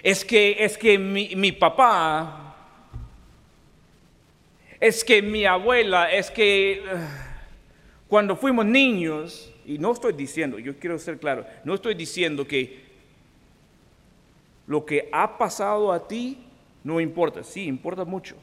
Es 0.03 0.25
que, 0.25 0.57
es 0.59 0.77
que 0.77 0.99
mi, 0.99 1.37
mi 1.37 1.53
papá, 1.53 2.57
es 4.81 5.05
que 5.05 5.23
mi 5.23 5.45
abuela, 5.45 6.11
es 6.11 6.29
que 6.29 6.83
uh, 6.93 6.99
cuando 8.09 8.35
fuimos 8.35 8.67
niños, 8.67 9.55
y 9.65 9.79
no 9.79 9.93
estoy 9.93 10.13
diciendo, 10.13 10.59
yo 10.59 10.77
quiero 10.77 10.99
ser 10.99 11.21
claro, 11.21 11.47
no 11.63 11.75
estoy 11.75 11.95
diciendo 11.95 12.49
que 12.49 12.85
Lo 14.67 14.85
que 14.85 15.09
ha 15.13 15.39
pasado 15.39 15.93
a 15.93 16.07
ti 16.07 16.39
no 16.87 17.01
importa, 17.01 17.43
sí, 17.43 17.67
importa 17.67 18.05
mucho. 18.05 18.37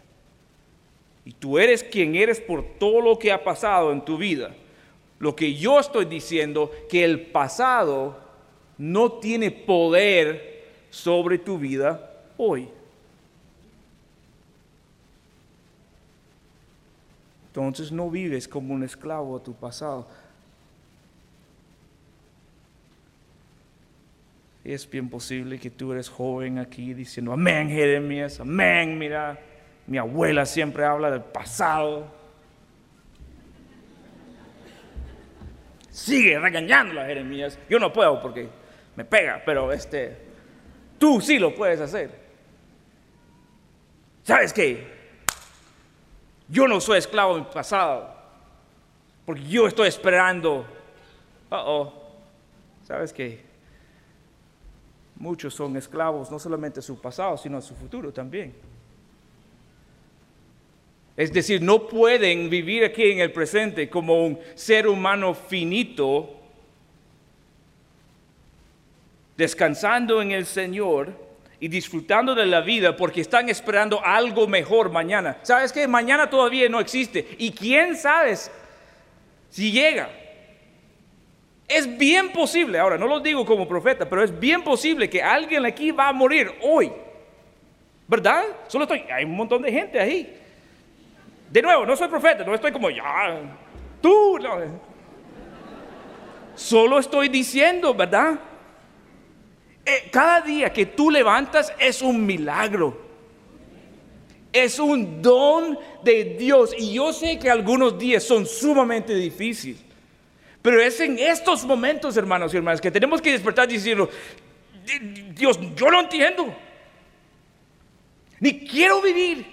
Y 1.23 1.31
tú 1.31 1.57
eres 1.57 1.81
quien 1.81 2.15
eres 2.15 2.41
por 2.41 2.61
todo 2.77 2.99
lo 2.99 3.17
que 3.17 3.31
ha 3.31 3.41
pasado 3.41 3.93
en 3.93 4.03
tu 4.03 4.17
vida. 4.17 4.53
Lo 5.19 5.33
que 5.35 5.53
yo 5.53 5.79
estoy 5.79 6.03
diciendo, 6.03 6.69
que 6.89 7.05
el 7.05 7.21
pasado 7.21 8.17
no 8.77 9.13
tiene 9.13 9.49
poder 9.49 10.65
sobre 10.89 11.37
tu 11.37 11.57
vida 11.57 12.11
hoy. 12.35 12.67
Entonces 17.47 17.91
no 17.91 18.09
vives 18.09 18.47
como 18.47 18.73
un 18.73 18.83
esclavo 18.83 19.37
a 19.37 19.43
tu 19.43 19.53
pasado. 19.53 20.07
Es 24.63 24.89
bien 24.89 25.09
posible 25.09 25.59
que 25.59 25.69
tú 25.69 25.91
eres 25.91 26.07
joven 26.07 26.57
aquí 26.57 26.93
diciendo, 26.93 27.33
amén, 27.33 27.69
Jeremías, 27.69 28.39
amén, 28.39 28.97
mira, 28.97 29.37
mi 29.85 29.97
abuela 29.97 30.45
siempre 30.45 30.85
habla 30.85 31.11
del 31.11 31.21
pasado. 31.21 32.07
Sigue 35.89 36.39
regañando 36.39 36.99
a 37.01 37.05
Jeremías. 37.05 37.59
Yo 37.69 37.77
no 37.77 37.91
puedo 37.91 38.21
porque 38.21 38.47
me 38.95 39.03
pega, 39.03 39.41
pero 39.45 39.71
este, 39.73 40.17
tú 40.97 41.19
sí 41.19 41.39
lo 41.39 41.53
puedes 41.53 41.81
hacer. 41.81 42.23
¿Sabes 44.23 44.53
qué? 44.53 44.87
Yo 46.47 46.69
no 46.69 46.79
soy 46.79 46.99
esclavo 46.99 47.35
del 47.35 47.47
pasado, 47.47 48.15
porque 49.25 49.43
yo 49.43 49.67
estoy 49.67 49.89
esperando. 49.89 50.65
oh, 51.49 51.93
¿sabes 52.87 53.11
qué? 53.11 53.52
Muchos 55.15 55.53
son 55.53 55.77
esclavos 55.77 56.29
no 56.31 56.39
solamente 56.39 56.79
a 56.79 56.83
su 56.83 56.99
pasado, 56.99 57.37
sino 57.37 57.57
a 57.57 57.61
su 57.61 57.75
futuro 57.75 58.11
también. 58.11 58.53
Es 61.15 61.31
decir, 61.31 61.61
no 61.61 61.87
pueden 61.87 62.49
vivir 62.49 62.83
aquí 62.83 63.11
en 63.11 63.19
el 63.19 63.31
presente 63.31 63.89
como 63.89 64.25
un 64.25 64.39
ser 64.55 64.87
humano 64.87 65.33
finito, 65.35 66.39
descansando 69.37 70.21
en 70.21 70.31
el 70.31 70.45
Señor 70.45 71.13
y 71.59 71.67
disfrutando 71.67 72.33
de 72.33 72.45
la 72.47 72.61
vida 72.61 72.97
porque 72.97 73.21
están 73.21 73.47
esperando 73.47 74.03
algo 74.03 74.47
mejor 74.47 74.91
mañana. 74.91 75.37
¿Sabes 75.43 75.71
qué? 75.71 75.87
Mañana 75.87 76.29
todavía 76.29 76.67
no 76.67 76.79
existe. 76.79 77.35
Y 77.37 77.51
quién 77.51 77.95
sabe 77.95 78.35
si 79.49 79.71
llega. 79.71 80.09
Es 81.67 81.97
bien 81.97 82.31
posible, 82.31 82.77
ahora 82.77 82.97
no 82.97 83.07
lo 83.07 83.19
digo 83.19 83.45
como 83.45 83.67
profeta, 83.67 84.07
pero 84.07 84.23
es 84.23 84.37
bien 84.37 84.63
posible 84.63 85.09
que 85.09 85.21
alguien 85.23 85.65
aquí 85.65 85.91
va 85.91 86.09
a 86.09 86.13
morir 86.13 86.51
hoy. 86.61 86.91
¿Verdad? 88.07 88.43
Solo 88.67 88.83
estoy, 88.83 89.05
hay 89.11 89.23
un 89.23 89.35
montón 89.35 89.61
de 89.61 89.71
gente 89.71 89.99
ahí. 89.99 90.37
De 91.49 91.61
nuevo, 91.61 91.85
no 91.85 91.95
soy 91.95 92.07
profeta, 92.07 92.43
no 92.43 92.53
estoy 92.53 92.71
como 92.71 92.89
ya, 92.89 93.39
tú. 94.01 94.37
Solo 96.55 96.99
estoy 96.99 97.29
diciendo, 97.29 97.93
¿verdad? 97.93 98.39
Eh, 99.85 100.09
cada 100.11 100.41
día 100.41 100.71
que 100.71 100.85
tú 100.85 101.09
levantas 101.09 101.73
es 101.79 102.01
un 102.01 102.25
milagro. 102.25 103.01
Es 104.51 104.77
un 104.79 105.21
don 105.21 105.79
de 106.03 106.23
Dios. 106.23 106.75
Y 106.77 106.93
yo 106.93 107.11
sé 107.11 107.39
que 107.39 107.49
algunos 107.49 107.97
días 107.97 108.23
son 108.23 108.45
sumamente 108.45 109.15
difíciles. 109.15 109.92
Pero 110.63 110.81
es 110.81 110.99
en 111.01 111.19
estos 111.19 111.65
momentos, 111.65 112.15
hermanos 112.15 112.53
y 112.53 112.57
hermanas, 112.57 112.79
que 112.79 112.89
tenemos 112.89 113.21
que 113.21 113.33
despertar 113.33 113.67
diciendo, 113.67 114.09
Dios, 115.35 115.59
yo 115.75 115.91
no 115.91 115.99
entiendo. 115.99 116.55
Ni 118.39 118.65
quiero 118.65 119.01
vivir. 119.01 119.45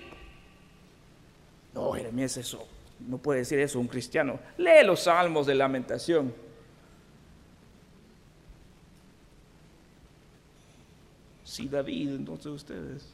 No, 1.74 1.90
Jeremías, 1.92 2.36
eso. 2.36 2.66
No 3.00 3.18
puede 3.18 3.40
decir 3.40 3.58
eso 3.58 3.80
un 3.80 3.88
cristiano. 3.88 4.38
Lee 4.56 4.84
los 4.84 5.00
salmos 5.00 5.46
de 5.46 5.56
lamentación. 5.56 6.32
Sí, 11.42 11.66
David, 11.66 12.10
entonces 12.10 12.52
ustedes. 12.52 13.08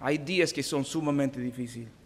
Hay 0.00 0.18
días 0.18 0.52
que 0.52 0.62
son 0.62 0.84
sumamente 0.84 1.40
difíciles. 1.40 1.97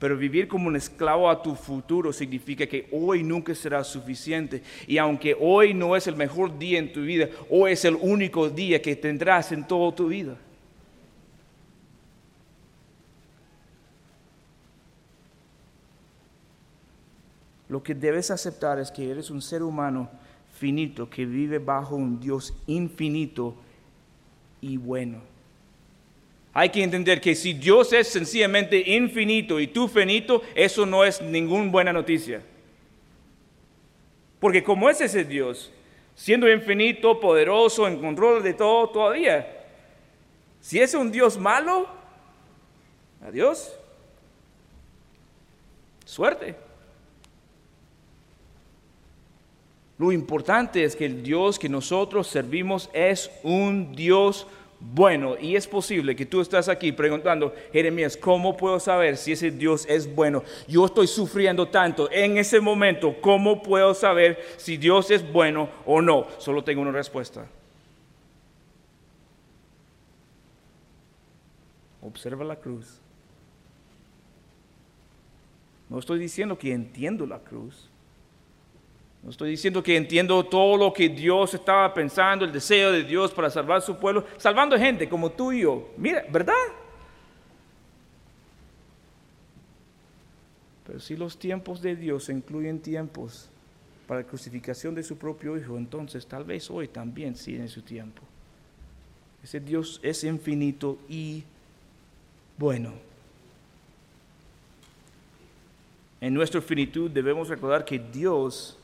Pero 0.00 0.16
vivir 0.16 0.48
como 0.48 0.66
un 0.66 0.76
esclavo 0.76 1.28
a 1.28 1.42
tu 1.42 1.54
futuro 1.54 2.10
significa 2.10 2.66
que 2.66 2.88
hoy 2.90 3.22
nunca 3.22 3.54
será 3.54 3.84
suficiente. 3.84 4.62
Y 4.86 4.96
aunque 4.96 5.36
hoy 5.38 5.74
no 5.74 5.94
es 5.94 6.06
el 6.06 6.16
mejor 6.16 6.58
día 6.58 6.78
en 6.78 6.90
tu 6.90 7.02
vida, 7.02 7.28
hoy 7.50 7.72
es 7.72 7.84
el 7.84 7.96
único 7.96 8.48
día 8.48 8.80
que 8.80 8.96
tendrás 8.96 9.52
en 9.52 9.68
toda 9.68 9.94
tu 9.94 10.08
vida. 10.08 10.38
Lo 17.68 17.82
que 17.82 17.94
debes 17.94 18.30
aceptar 18.30 18.78
es 18.78 18.90
que 18.90 19.10
eres 19.10 19.30
un 19.30 19.42
ser 19.42 19.62
humano 19.62 20.10
finito 20.54 21.10
que 21.10 21.26
vive 21.26 21.58
bajo 21.58 21.94
un 21.94 22.18
Dios 22.18 22.54
infinito 22.66 23.54
y 24.62 24.78
bueno. 24.78 25.29
Hay 26.52 26.70
que 26.70 26.82
entender 26.82 27.20
que 27.20 27.34
si 27.34 27.52
Dios 27.52 27.92
es 27.92 28.08
sencillamente 28.08 28.82
infinito 28.94 29.60
y 29.60 29.68
tú 29.68 29.86
finito, 29.86 30.42
eso 30.54 30.84
no 30.84 31.04
es 31.04 31.22
ninguna 31.22 31.70
buena 31.70 31.92
noticia. 31.92 32.42
Porque 34.40 34.64
como 34.64 34.90
es 34.90 35.00
ese 35.00 35.24
Dios, 35.24 35.70
siendo 36.14 36.50
infinito, 36.50 37.20
poderoso, 37.20 37.86
en 37.86 38.00
control 38.00 38.42
de 38.42 38.54
todo 38.54 38.88
todavía, 38.88 39.60
si 40.60 40.80
es 40.80 40.94
un 40.94 41.12
Dios 41.12 41.38
malo, 41.38 41.86
adiós, 43.22 43.72
suerte. 46.04 46.56
Lo 49.98 50.10
importante 50.10 50.82
es 50.82 50.96
que 50.96 51.04
el 51.04 51.22
Dios 51.22 51.58
que 51.58 51.68
nosotros 51.68 52.26
servimos 52.26 52.88
es 52.94 53.30
un 53.42 53.92
Dios 53.94 54.46
bueno. 54.80 55.36
Y 55.38 55.56
es 55.56 55.66
posible 55.66 56.16
que 56.16 56.26
tú 56.26 56.40
estás 56.40 56.68
aquí 56.68 56.92
preguntando, 56.92 57.54
Jeremías, 57.72 58.16
¿cómo 58.16 58.56
puedo 58.56 58.80
saber 58.80 59.16
si 59.16 59.32
ese 59.32 59.50
Dios 59.50 59.86
es 59.88 60.12
bueno? 60.12 60.42
Yo 60.66 60.86
estoy 60.86 61.06
sufriendo 61.06 61.68
tanto 61.68 62.10
en 62.10 62.38
ese 62.38 62.60
momento, 62.60 63.16
¿cómo 63.20 63.62
puedo 63.62 63.94
saber 63.94 64.42
si 64.56 64.76
Dios 64.76 65.10
es 65.10 65.30
bueno 65.30 65.68
o 65.84 66.00
no? 66.00 66.26
Solo 66.38 66.64
tengo 66.64 66.82
una 66.82 66.92
respuesta. 66.92 67.46
Observa 72.02 72.44
la 72.44 72.56
cruz. 72.56 72.98
No 75.90 75.98
estoy 75.98 76.18
diciendo 76.18 76.56
que 76.56 76.72
entiendo 76.72 77.26
la 77.26 77.40
cruz. 77.40 77.89
No 79.22 79.30
estoy 79.30 79.50
diciendo 79.50 79.82
que 79.82 79.96
entiendo 79.96 80.42
todo 80.44 80.76
lo 80.76 80.92
que 80.92 81.08
Dios 81.08 81.52
estaba 81.52 81.92
pensando, 81.92 82.44
el 82.44 82.52
deseo 82.52 82.90
de 82.90 83.04
Dios 83.04 83.32
para 83.32 83.50
salvar 83.50 83.82
su 83.82 83.96
pueblo, 83.96 84.24
salvando 84.38 84.78
gente 84.78 85.08
como 85.08 85.30
tú 85.30 85.52
y 85.52 85.60
yo. 85.60 85.90
Mira, 85.96 86.24
¿verdad? 86.30 86.54
Pero 90.86 91.00
si 91.00 91.16
los 91.16 91.38
tiempos 91.38 91.82
de 91.82 91.94
Dios 91.96 92.28
incluyen 92.30 92.80
tiempos 92.80 93.48
para 94.06 94.22
la 94.22 94.26
crucificación 94.26 94.94
de 94.94 95.02
su 95.02 95.16
propio 95.18 95.56
Hijo, 95.56 95.76
entonces 95.76 96.26
tal 96.26 96.44
vez 96.44 96.70
hoy 96.70 96.88
también 96.88 97.36
sí 97.36 97.54
en 97.54 97.68
su 97.68 97.82
tiempo. 97.82 98.22
Ese 99.44 99.60
Dios 99.60 100.00
es 100.02 100.24
infinito 100.24 100.98
y 101.08 101.44
bueno. 102.58 102.92
En 106.20 106.34
nuestra 106.34 106.60
finitud 106.60 107.10
debemos 107.10 107.48
recordar 107.48 107.84
que 107.84 107.98
Dios 107.98 108.76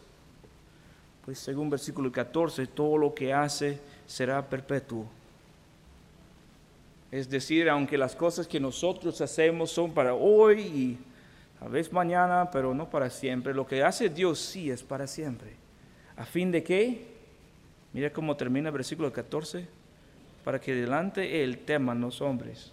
pues 1.27 1.41
según 1.41 1.69
versículo 1.69 2.11
14, 2.11 2.69
todo 2.69 2.97
lo 2.97 3.13
que 3.13 3.35
hace 3.35 3.81
será 4.07 4.49
perpetuo. 4.49 5.05
Es 7.11 7.29
decir, 7.29 7.69
aunque 7.69 7.99
las 7.99 8.15
cosas 8.15 8.47
que 8.47 8.61
nosotros 8.61 9.21
hacemos 9.21 9.73
son 9.73 9.93
para 9.93 10.15
hoy 10.15 10.61
y 10.61 10.99
a 11.61 11.67
veces 11.69 11.93
mañana, 11.93 12.49
pero 12.53 12.73
no 12.75 12.89
para 12.89 13.11
siempre, 13.11 13.53
lo 13.53 13.67
que 13.67 13.83
hace 13.83 14.09
Dios 14.09 14.39
sí 14.39 14.71
es 14.71 14.85
para 14.85 15.09
siempre. 15.09 15.57
¿A 16.17 16.25
fin 16.25 16.53
de 16.53 16.63
qué? 16.63 17.09
Mira 17.93 18.13
cómo 18.13 18.37
termina 18.37 18.69
el 18.69 18.75
versículo 18.75 19.13
14. 19.13 19.67
Para 20.45 20.61
que 20.61 20.75
delante 20.75 21.43
Él 21.43 21.59
teman 21.59 22.01
los 22.01 22.21
hombres. 22.21 22.71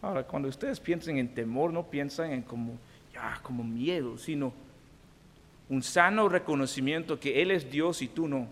Ahora, 0.00 0.22
cuando 0.22 0.48
ustedes 0.48 0.80
piensen 0.80 1.18
en 1.18 1.34
temor, 1.34 1.74
no 1.74 1.90
piensan 1.90 2.32
en 2.32 2.40
como, 2.40 2.78
ya, 3.12 3.38
como 3.42 3.62
miedo, 3.62 4.16
sino 4.16 4.50
un 5.70 5.82
sano 5.84 6.28
reconocimiento 6.28 7.18
que 7.18 7.40
Él 7.40 7.52
es 7.52 7.70
Dios 7.70 8.02
y 8.02 8.08
tú 8.08 8.28
no. 8.28 8.48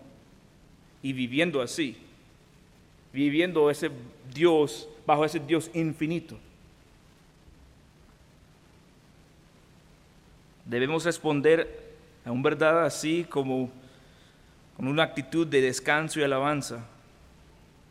Y 1.03 1.13
viviendo 1.13 1.61
así, 1.61 1.97
viviendo 3.13 3.69
ese 3.69 3.91
Dios, 4.33 4.87
bajo 5.05 5.25
ese 5.25 5.39
Dios 5.39 5.69
infinito. 5.73 6.37
Debemos 10.65 11.03
responder 11.03 11.97
a 12.23 12.31
un 12.31 12.41
verdad 12.41 12.85
así 12.85 13.25
como 13.29 13.69
con 14.77 14.87
una 14.87 15.03
actitud 15.03 15.45
de 15.45 15.61
descanso 15.61 16.19
y 16.19 16.23
alabanza. 16.23 16.85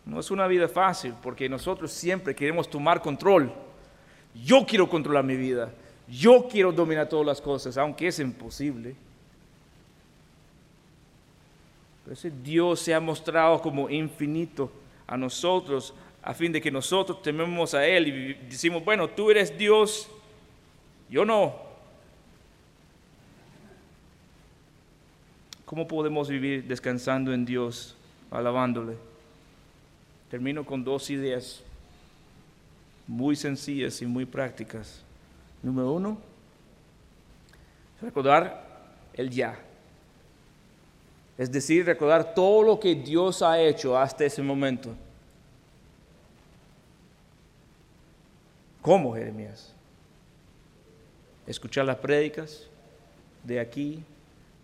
No 0.06 0.20
es 0.20 0.30
una 0.30 0.46
vida 0.46 0.68
fácil 0.68 1.12
porque 1.22 1.50
nosotros 1.50 1.92
siempre 1.92 2.34
queremos 2.34 2.70
tomar 2.70 3.02
control. 3.02 3.52
Yo 4.34 4.64
quiero 4.64 4.88
controlar 4.88 5.24
mi 5.24 5.36
vida. 5.36 5.70
Yo 6.08 6.48
quiero 6.50 6.72
dominar 6.72 7.10
todas 7.10 7.26
las 7.26 7.42
cosas, 7.42 7.76
aunque 7.76 8.06
es 8.06 8.18
imposible. 8.20 8.96
Ese 12.10 12.30
Dios 12.30 12.80
se 12.80 12.94
ha 12.94 13.00
mostrado 13.00 13.60
como 13.60 13.88
infinito 13.90 14.70
a 15.06 15.16
nosotros 15.16 15.94
a 16.22 16.34
fin 16.34 16.52
de 16.52 16.60
que 16.60 16.70
nosotros 16.70 17.22
tememos 17.22 17.74
a 17.74 17.86
Él 17.86 18.08
y 18.08 18.34
decimos, 18.48 18.84
bueno, 18.84 19.08
tú 19.08 19.30
eres 19.30 19.56
Dios, 19.56 20.08
yo 21.08 21.24
no. 21.24 21.56
¿Cómo 25.64 25.86
podemos 25.86 26.28
vivir 26.28 26.64
descansando 26.64 27.32
en 27.32 27.44
Dios, 27.44 27.96
alabándole? 28.30 28.96
Termino 30.30 30.64
con 30.66 30.84
dos 30.84 31.08
ideas 31.08 31.62
muy 33.06 33.36
sencillas 33.36 34.02
y 34.02 34.06
muy 34.06 34.26
prácticas. 34.26 35.02
Número 35.62 35.92
uno, 35.92 36.18
recordar 38.02 38.66
el 39.14 39.30
ya. 39.30 39.58
Es 41.38 41.50
decir, 41.52 41.86
recordar 41.86 42.34
todo 42.34 42.64
lo 42.64 42.80
que 42.80 42.96
Dios 42.96 43.42
ha 43.42 43.60
hecho 43.60 43.96
hasta 43.96 44.24
ese 44.24 44.42
momento. 44.42 44.92
¿Cómo, 48.82 49.14
Jeremías? 49.14 49.72
Escuchar 51.46 51.84
las 51.84 51.98
prédicas 51.98 52.66
de 53.44 53.60
aquí, 53.60 54.02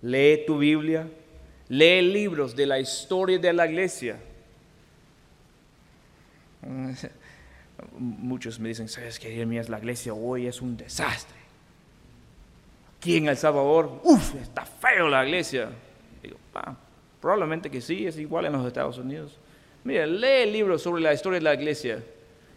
lee 0.02 0.42
tu 0.44 0.58
Biblia, 0.58 1.08
lee 1.68 2.02
libros 2.02 2.56
de 2.56 2.66
la 2.66 2.80
historia 2.80 3.38
de 3.38 3.52
la 3.52 3.66
iglesia. 3.66 4.18
Muchos 7.98 8.58
me 8.58 8.70
dicen, 8.70 8.88
¿sabes 8.88 9.20
qué, 9.20 9.30
Jeremías? 9.30 9.68
La 9.68 9.78
iglesia 9.78 10.12
hoy 10.12 10.48
es 10.48 10.60
un 10.60 10.76
desastre. 10.76 11.36
Aquí 12.98 13.16
en 13.16 13.28
El 13.28 13.36
Salvador, 13.36 14.00
uff, 14.02 14.34
está 14.36 14.64
feo 14.64 15.08
la 15.08 15.24
iglesia. 15.24 15.70
Probablemente 17.20 17.70
que 17.70 17.80
sí, 17.80 18.06
es 18.06 18.18
igual 18.18 18.46
en 18.46 18.52
los 18.52 18.66
Estados 18.66 18.98
Unidos. 18.98 19.38
Mira, 19.82 20.06
lee 20.06 20.42
el 20.42 20.52
libro 20.52 20.78
sobre 20.78 21.02
la 21.02 21.12
historia 21.12 21.38
de 21.38 21.44
la 21.44 21.54
iglesia 21.54 22.02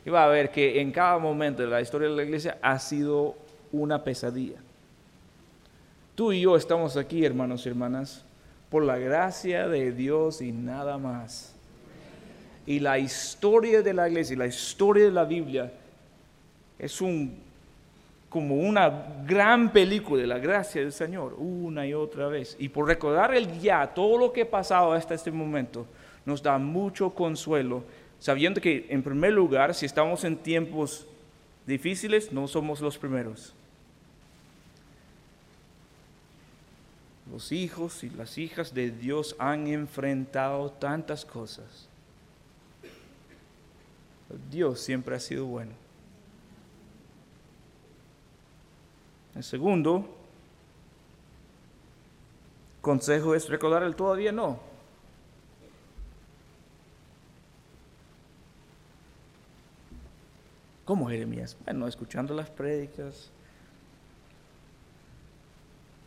y 0.06 0.10
va 0.10 0.26
a 0.26 0.28
ver 0.28 0.52
que 0.52 0.80
en 0.80 0.92
cada 0.92 1.18
momento 1.18 1.62
de 1.62 1.68
la 1.68 1.82
historia 1.82 2.10
de 2.10 2.16
la 2.16 2.24
iglesia 2.24 2.58
ha 2.62 2.80
sido 2.80 3.36
una 3.72 4.04
pesadilla. 4.04 4.58
Tú 6.16 6.32
y 6.32 6.42
yo 6.42 6.56
estamos 6.56 6.98
aquí, 6.98 7.24
hermanos 7.26 7.66
y 7.66 7.70
hermanas, 7.70 8.26
por 8.70 8.84
la 8.84 8.98
gracia 8.98 9.68
de 9.68 9.92
Dios 9.92 10.42
y 10.42 10.52
nada 10.52 10.98
más. 10.98 11.54
Y 12.66 12.80
la 12.80 13.00
historia 13.00 13.82
de 13.82 13.94
la 13.94 14.10
iglesia, 14.10 14.38
la 14.38 14.48
historia 14.48 15.06
de 15.06 15.12
la 15.12 15.26
Biblia, 15.26 15.72
es 16.80 17.02
un 17.02 17.47
como 18.38 18.54
una 18.54 19.24
gran 19.26 19.72
película 19.72 20.22
de 20.22 20.28
la 20.28 20.38
gracia 20.38 20.80
del 20.80 20.94
Señor, 20.94 21.34
una 21.40 21.88
y 21.88 21.96
otra 21.96 22.28
vez. 22.28 22.56
Y 22.60 22.70
por 22.70 22.86
recordar 22.86 23.34
el 23.34 23.60
ya, 23.60 23.88
todo 23.96 24.16
lo 24.16 24.32
que 24.32 24.44
ha 24.44 24.50
pasado 24.52 24.94
hasta 24.94 25.16
este 25.16 25.32
momento, 25.32 25.88
nos 26.24 26.44
da 26.44 26.60
mucho 26.60 27.10
consuelo 27.10 27.84
sabiendo 28.20 28.62
que 28.62 28.86
en 28.90 29.02
primer 29.02 29.34
lugar, 29.34 29.74
si 29.74 29.88
estamos 29.88 30.24
en 30.24 30.38
tiempos 30.38 31.08
difíciles, 31.66 32.32
no 32.32 32.48
somos 32.48 32.80
los 32.80 32.96
primeros. 33.00 33.56
Los 37.32 37.52
hijos 37.52 38.04
y 38.04 38.12
las 38.12 38.38
hijas 38.38 38.72
de 38.72 38.92
Dios 38.92 39.36
han 39.40 39.66
enfrentado 39.66 40.70
tantas 40.70 41.26
cosas. 41.26 41.88
Dios 44.52 44.80
siempre 44.80 45.16
ha 45.16 45.20
sido 45.20 45.48
bueno. 45.48 45.87
El 49.38 49.44
segundo 49.44 50.04
consejo 52.82 53.36
es 53.36 53.48
recordar 53.48 53.84
el 53.84 53.96
todavía 53.96 54.32
no. 54.32 54.60
¿Cómo 60.86 61.08
Jeremías? 61.08 61.56
Bueno, 61.66 61.88
escuchando 61.88 62.34
las 62.34 62.50
prédicas, 62.50 63.30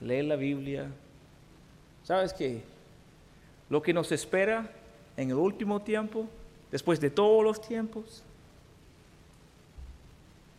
leer 0.01 0.25
la 0.25 0.35
Biblia. 0.35 0.91
¿Sabes 2.03 2.33
qué? 2.33 2.65
Lo 3.69 3.81
que 3.81 3.93
nos 3.93 4.11
espera 4.11 4.73
en 5.17 5.31
el 5.31 5.37
último 5.37 5.83
tiempo, 5.83 6.27
después 6.73 6.99
de 6.99 7.11
todos 7.11 7.45
los 7.45 7.61
tiempos, 7.61 8.25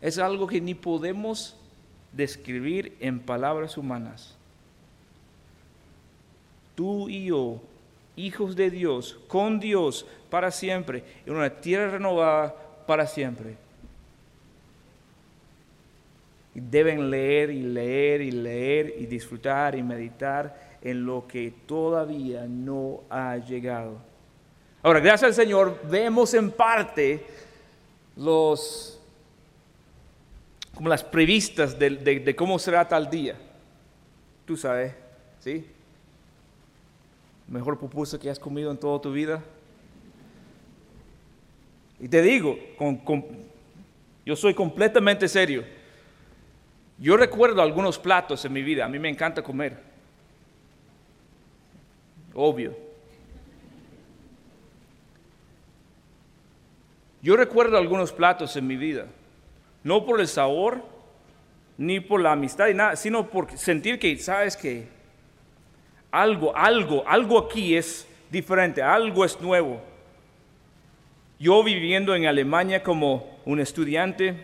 es 0.00 0.16
algo 0.16 0.46
que 0.46 0.58
ni 0.58 0.74
podemos 0.74 1.58
describir 2.12 2.96
en 3.00 3.20
palabras 3.20 3.76
humanas. 3.76 4.36
Tú 6.74 7.08
y 7.08 7.26
yo, 7.26 7.60
hijos 8.16 8.56
de 8.56 8.70
Dios, 8.70 9.18
con 9.28 9.60
Dios 9.60 10.06
para 10.30 10.50
siempre, 10.50 11.04
en 11.26 11.34
una 11.34 11.50
tierra 11.50 11.90
renovada 11.90 12.54
para 12.86 13.06
siempre. 13.06 13.56
Deben 16.54 17.10
leer 17.10 17.50
y 17.50 17.62
leer 17.62 18.20
y 18.20 18.30
leer 18.30 18.94
y 18.98 19.06
disfrutar 19.06 19.74
y 19.74 19.82
meditar 19.82 20.78
en 20.82 21.06
lo 21.06 21.26
que 21.26 21.52
todavía 21.66 22.46
no 22.46 23.00
ha 23.08 23.36
llegado. 23.38 23.96
Ahora, 24.82 25.00
gracias 25.00 25.28
al 25.28 25.34
Señor, 25.34 25.78
vemos 25.88 26.34
en 26.34 26.50
parte 26.50 27.24
los, 28.16 29.00
como 30.74 30.88
las 30.88 31.04
previstas 31.04 31.78
de, 31.78 31.90
de 31.90 32.36
cómo 32.36 32.58
será 32.58 32.86
tal 32.88 33.08
día. 33.08 33.36
Tú 34.46 34.56
sabes, 34.56 34.94
¿sí? 35.40 35.66
Mejor 37.48 37.78
pupusa 37.78 38.18
que 38.18 38.30
has 38.30 38.38
comido 38.38 38.70
en 38.70 38.78
toda 38.78 39.00
tu 39.00 39.12
vida. 39.12 39.42
Y 42.00 42.08
te 42.08 42.22
digo, 42.22 42.58
yo 44.24 44.34
soy 44.34 44.54
completamente 44.54 45.28
serio. 45.28 45.64
Yo 46.98 47.16
recuerdo 47.16 47.62
algunos 47.62 47.98
platos 47.98 48.44
en 48.44 48.52
mi 48.52 48.62
vida, 48.62 48.84
a 48.84 48.88
mí 48.88 48.98
me 48.98 49.08
encanta 49.08 49.42
comer. 49.42 49.78
Obvio. 52.34 52.76
Yo 57.20 57.36
recuerdo 57.36 57.76
algunos 57.76 58.12
platos 58.12 58.56
en 58.56 58.66
mi 58.66 58.76
vida, 58.76 59.06
no 59.84 60.04
por 60.04 60.20
el 60.20 60.28
sabor, 60.28 60.84
ni 61.78 62.00
por 62.00 62.20
la 62.20 62.32
amistad 62.32 62.68
y 62.68 62.74
nada, 62.74 62.96
sino 62.96 63.28
por 63.28 63.50
sentir 63.56 63.98
que, 63.98 64.16
sabes 64.18 64.56
que 64.56 64.86
algo, 66.10 66.54
algo, 66.56 67.04
algo 67.06 67.38
aquí 67.38 67.76
es 67.76 68.06
diferente, 68.30 68.82
algo 68.82 69.24
es 69.24 69.40
nuevo. 69.40 69.82
Yo 71.38 71.62
viviendo 71.64 72.14
en 72.14 72.26
Alemania 72.26 72.82
como 72.82 73.40
un 73.44 73.58
estudiante, 73.58 74.36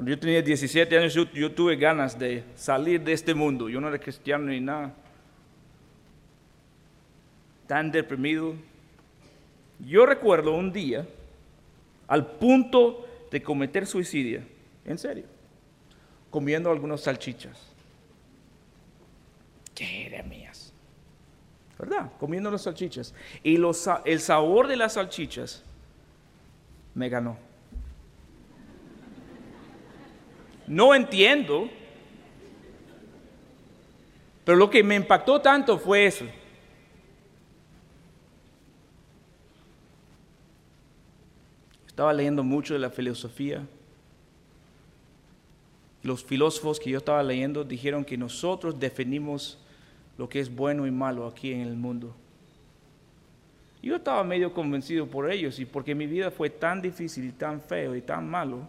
cuando 0.00 0.12
yo 0.12 0.18
tenía 0.18 0.40
17 0.40 0.96
años, 0.96 1.12
yo, 1.12 1.52
tuve 1.52 1.76
ganas 1.76 2.18
de 2.18 2.42
salir 2.56 3.02
de 3.02 3.12
este 3.12 3.34
mundo. 3.34 3.68
Yo 3.68 3.82
no 3.82 3.88
era 3.88 3.98
cristiano 3.98 4.46
ni 4.46 4.58
nada. 4.58 4.94
Tan 7.66 7.92
deprimido. 7.92 8.54
Yo 9.78 10.06
recuerdo 10.06 10.52
un 10.52 10.72
día, 10.72 11.06
al 12.10 12.26
punto 12.26 13.06
de 13.30 13.42
cometer 13.42 13.86
suicidio, 13.86 14.42
en 14.84 14.98
serio, 14.98 15.24
comiendo 16.28 16.70
algunas 16.70 17.00
salchichas. 17.00 17.58
Jeremías. 19.74 20.74
¿Verdad? 21.78 22.12
Comiendo 22.20 22.50
las 22.50 22.62
salchichas. 22.62 23.14
Y 23.42 23.56
los, 23.56 23.88
el 24.04 24.20
sabor 24.20 24.68
de 24.68 24.76
las 24.76 24.92
salchichas 24.92 25.64
me 26.94 27.08
ganó. 27.08 27.38
no 30.70 30.94
entiendo, 30.94 31.68
pero 34.44 34.56
lo 34.56 34.70
que 34.70 34.84
me 34.84 34.94
impactó 34.94 35.40
tanto 35.40 35.76
fue 35.78 36.06
eso. 36.06 36.24
Estaba 42.00 42.14
leyendo 42.14 42.42
mucho 42.42 42.72
de 42.72 42.80
la 42.80 42.88
filosofía. 42.88 43.60
Los 46.02 46.24
filósofos 46.24 46.80
que 46.80 46.88
yo 46.88 46.96
estaba 46.96 47.22
leyendo 47.22 47.62
dijeron 47.62 48.06
que 48.06 48.16
nosotros 48.16 48.80
definimos 48.80 49.58
lo 50.16 50.26
que 50.26 50.40
es 50.40 50.48
bueno 50.48 50.86
y 50.86 50.90
malo 50.90 51.26
aquí 51.26 51.52
en 51.52 51.60
el 51.60 51.76
mundo. 51.76 52.16
Yo 53.82 53.96
estaba 53.96 54.24
medio 54.24 54.54
convencido 54.54 55.08
por 55.08 55.30
ellos 55.30 55.58
y 55.58 55.66
porque 55.66 55.94
mi 55.94 56.06
vida 56.06 56.30
fue 56.30 56.48
tan 56.48 56.80
difícil 56.80 57.26
y 57.26 57.32
tan 57.32 57.60
feo 57.60 57.94
y 57.94 58.00
tan 58.00 58.26
malo 58.26 58.66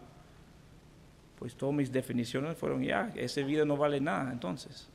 pues 1.40 1.56
todas 1.56 1.74
mis 1.74 1.90
definiciones 1.90 2.58
fueron 2.58 2.84
ya, 2.84 3.14
esa 3.16 3.40
vida 3.44 3.64
no 3.64 3.78
vale 3.78 4.02
nada 4.02 4.30
entonces. 4.30 4.90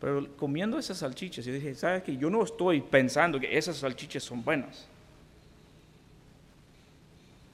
Pero 0.00 0.28
comiendo 0.36 0.78
esas 0.78 0.98
salchichas, 0.98 1.44
yo 1.44 1.52
dije, 1.52 1.74
¿sabes 1.74 2.04
qué? 2.04 2.16
Yo 2.16 2.30
no 2.30 2.44
estoy 2.44 2.82
pensando 2.82 3.40
que 3.40 3.58
esas 3.58 3.78
salchichas 3.78 4.22
son 4.22 4.44
buenas. 4.44 4.86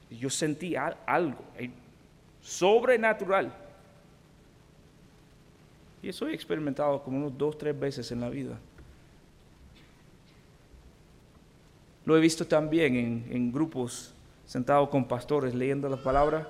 Yo 0.09 0.29
sentí 0.29 0.75
algo 0.75 1.43
sobrenatural. 2.41 3.53
Y 6.01 6.09
eso 6.09 6.27
he 6.27 6.33
experimentado 6.33 7.01
como 7.03 7.17
unos 7.17 7.37
dos, 7.37 7.57
tres 7.57 7.77
veces 7.77 8.11
en 8.11 8.21
la 8.21 8.29
vida. 8.29 8.57
Lo 12.05 12.15
he 12.15 12.21
visto 12.21 12.47
también 12.47 13.25
en, 13.29 13.51
grupos 13.51 14.13
sentados 14.45 14.87
con 14.89 15.05
pastores 15.05 15.53
leyendo 15.53 15.89
la 15.89 15.97
palabra. 15.97 16.47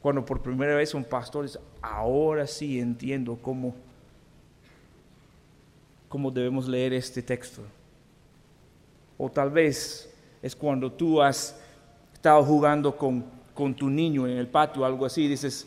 Cuando 0.00 0.24
por 0.24 0.40
primera 0.40 0.76
vez 0.76 0.90
son 0.90 1.02
pastores, 1.02 1.58
ahora 1.82 2.46
sí 2.46 2.78
entiendo 2.78 3.36
cómo 3.42 3.74
cómo 6.08 6.30
debemos 6.30 6.66
leer 6.66 6.92
este 6.92 7.22
texto. 7.22 7.62
O 9.16 9.30
tal 9.30 9.50
vez 9.50 10.14
es 10.42 10.54
cuando 10.54 10.92
tú 10.92 11.20
has 11.20 11.58
estado 12.12 12.42
jugando 12.44 12.96
con, 12.96 13.24
con 13.54 13.74
tu 13.74 13.88
niño 13.88 14.26
en 14.26 14.38
el 14.38 14.48
patio, 14.48 14.84
algo 14.84 15.06
así, 15.06 15.26
dices, 15.28 15.66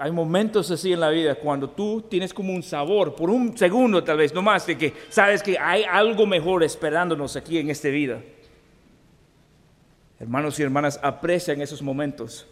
hay 0.00 0.10
momentos 0.10 0.70
así 0.70 0.92
en 0.92 1.00
la 1.00 1.10
vida 1.10 1.34
cuando 1.34 1.68
tú 1.68 2.02
tienes 2.02 2.32
como 2.32 2.54
un 2.54 2.62
sabor, 2.62 3.14
por 3.14 3.30
un 3.30 3.56
segundo 3.56 4.02
tal 4.02 4.16
vez, 4.16 4.32
no 4.32 4.42
más, 4.42 4.66
de 4.66 4.78
que 4.78 4.94
sabes 5.08 5.42
que 5.42 5.58
hay 5.58 5.84
algo 5.84 6.26
mejor 6.26 6.64
esperándonos 6.64 7.36
aquí 7.36 7.58
en 7.58 7.70
esta 7.70 7.88
vida. 7.88 8.20
Hermanos 10.18 10.58
y 10.58 10.62
hermanas, 10.62 11.00
aprecian 11.02 11.60
esos 11.60 11.82
momentos. 11.82 12.46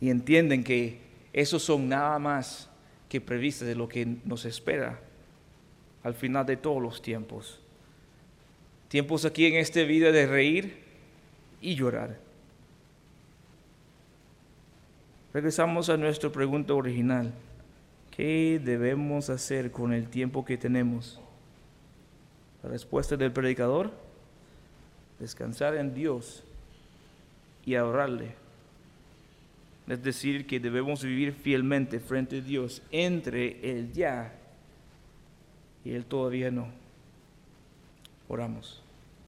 Y 0.00 0.10
entienden 0.10 0.62
que 0.62 1.00
esos 1.32 1.62
son 1.62 1.88
nada 1.88 2.18
más 2.18 2.68
que 3.08 3.20
previstas 3.20 3.66
de 3.66 3.74
lo 3.74 3.88
que 3.88 4.06
nos 4.24 4.44
espera 4.44 5.00
al 6.02 6.14
final 6.14 6.46
de 6.46 6.56
todos 6.56 6.82
los 6.82 7.02
tiempos. 7.02 7.60
Tiempos 8.88 9.24
aquí 9.24 9.46
en 9.46 9.56
esta 9.56 9.82
vida 9.82 10.12
de 10.12 10.26
reír 10.26 10.82
y 11.60 11.74
llorar. 11.74 12.18
Regresamos 15.34 15.88
a 15.90 15.96
nuestra 15.96 16.30
pregunta 16.30 16.74
original. 16.74 17.32
¿Qué 18.16 18.60
debemos 18.62 19.30
hacer 19.30 19.70
con 19.70 19.92
el 19.92 20.08
tiempo 20.08 20.44
que 20.44 20.56
tenemos? 20.56 21.20
La 22.62 22.70
respuesta 22.70 23.16
del 23.16 23.32
predicador, 23.32 23.92
descansar 25.20 25.76
en 25.76 25.94
Dios 25.94 26.42
y 27.64 27.74
ahorrarle 27.74 28.48
es 29.88 30.02
decir, 30.02 30.46
que 30.46 30.60
debemos 30.60 31.02
vivir 31.02 31.32
fielmente 31.32 31.98
frente 31.98 32.38
a 32.38 32.40
Dios 32.42 32.82
entre 32.90 33.70
el 33.70 33.92
ya 33.92 34.37
y 35.88 35.94
el 35.94 36.04
todavía 36.04 36.50
no. 36.50 36.68
Oramos. 38.28 38.82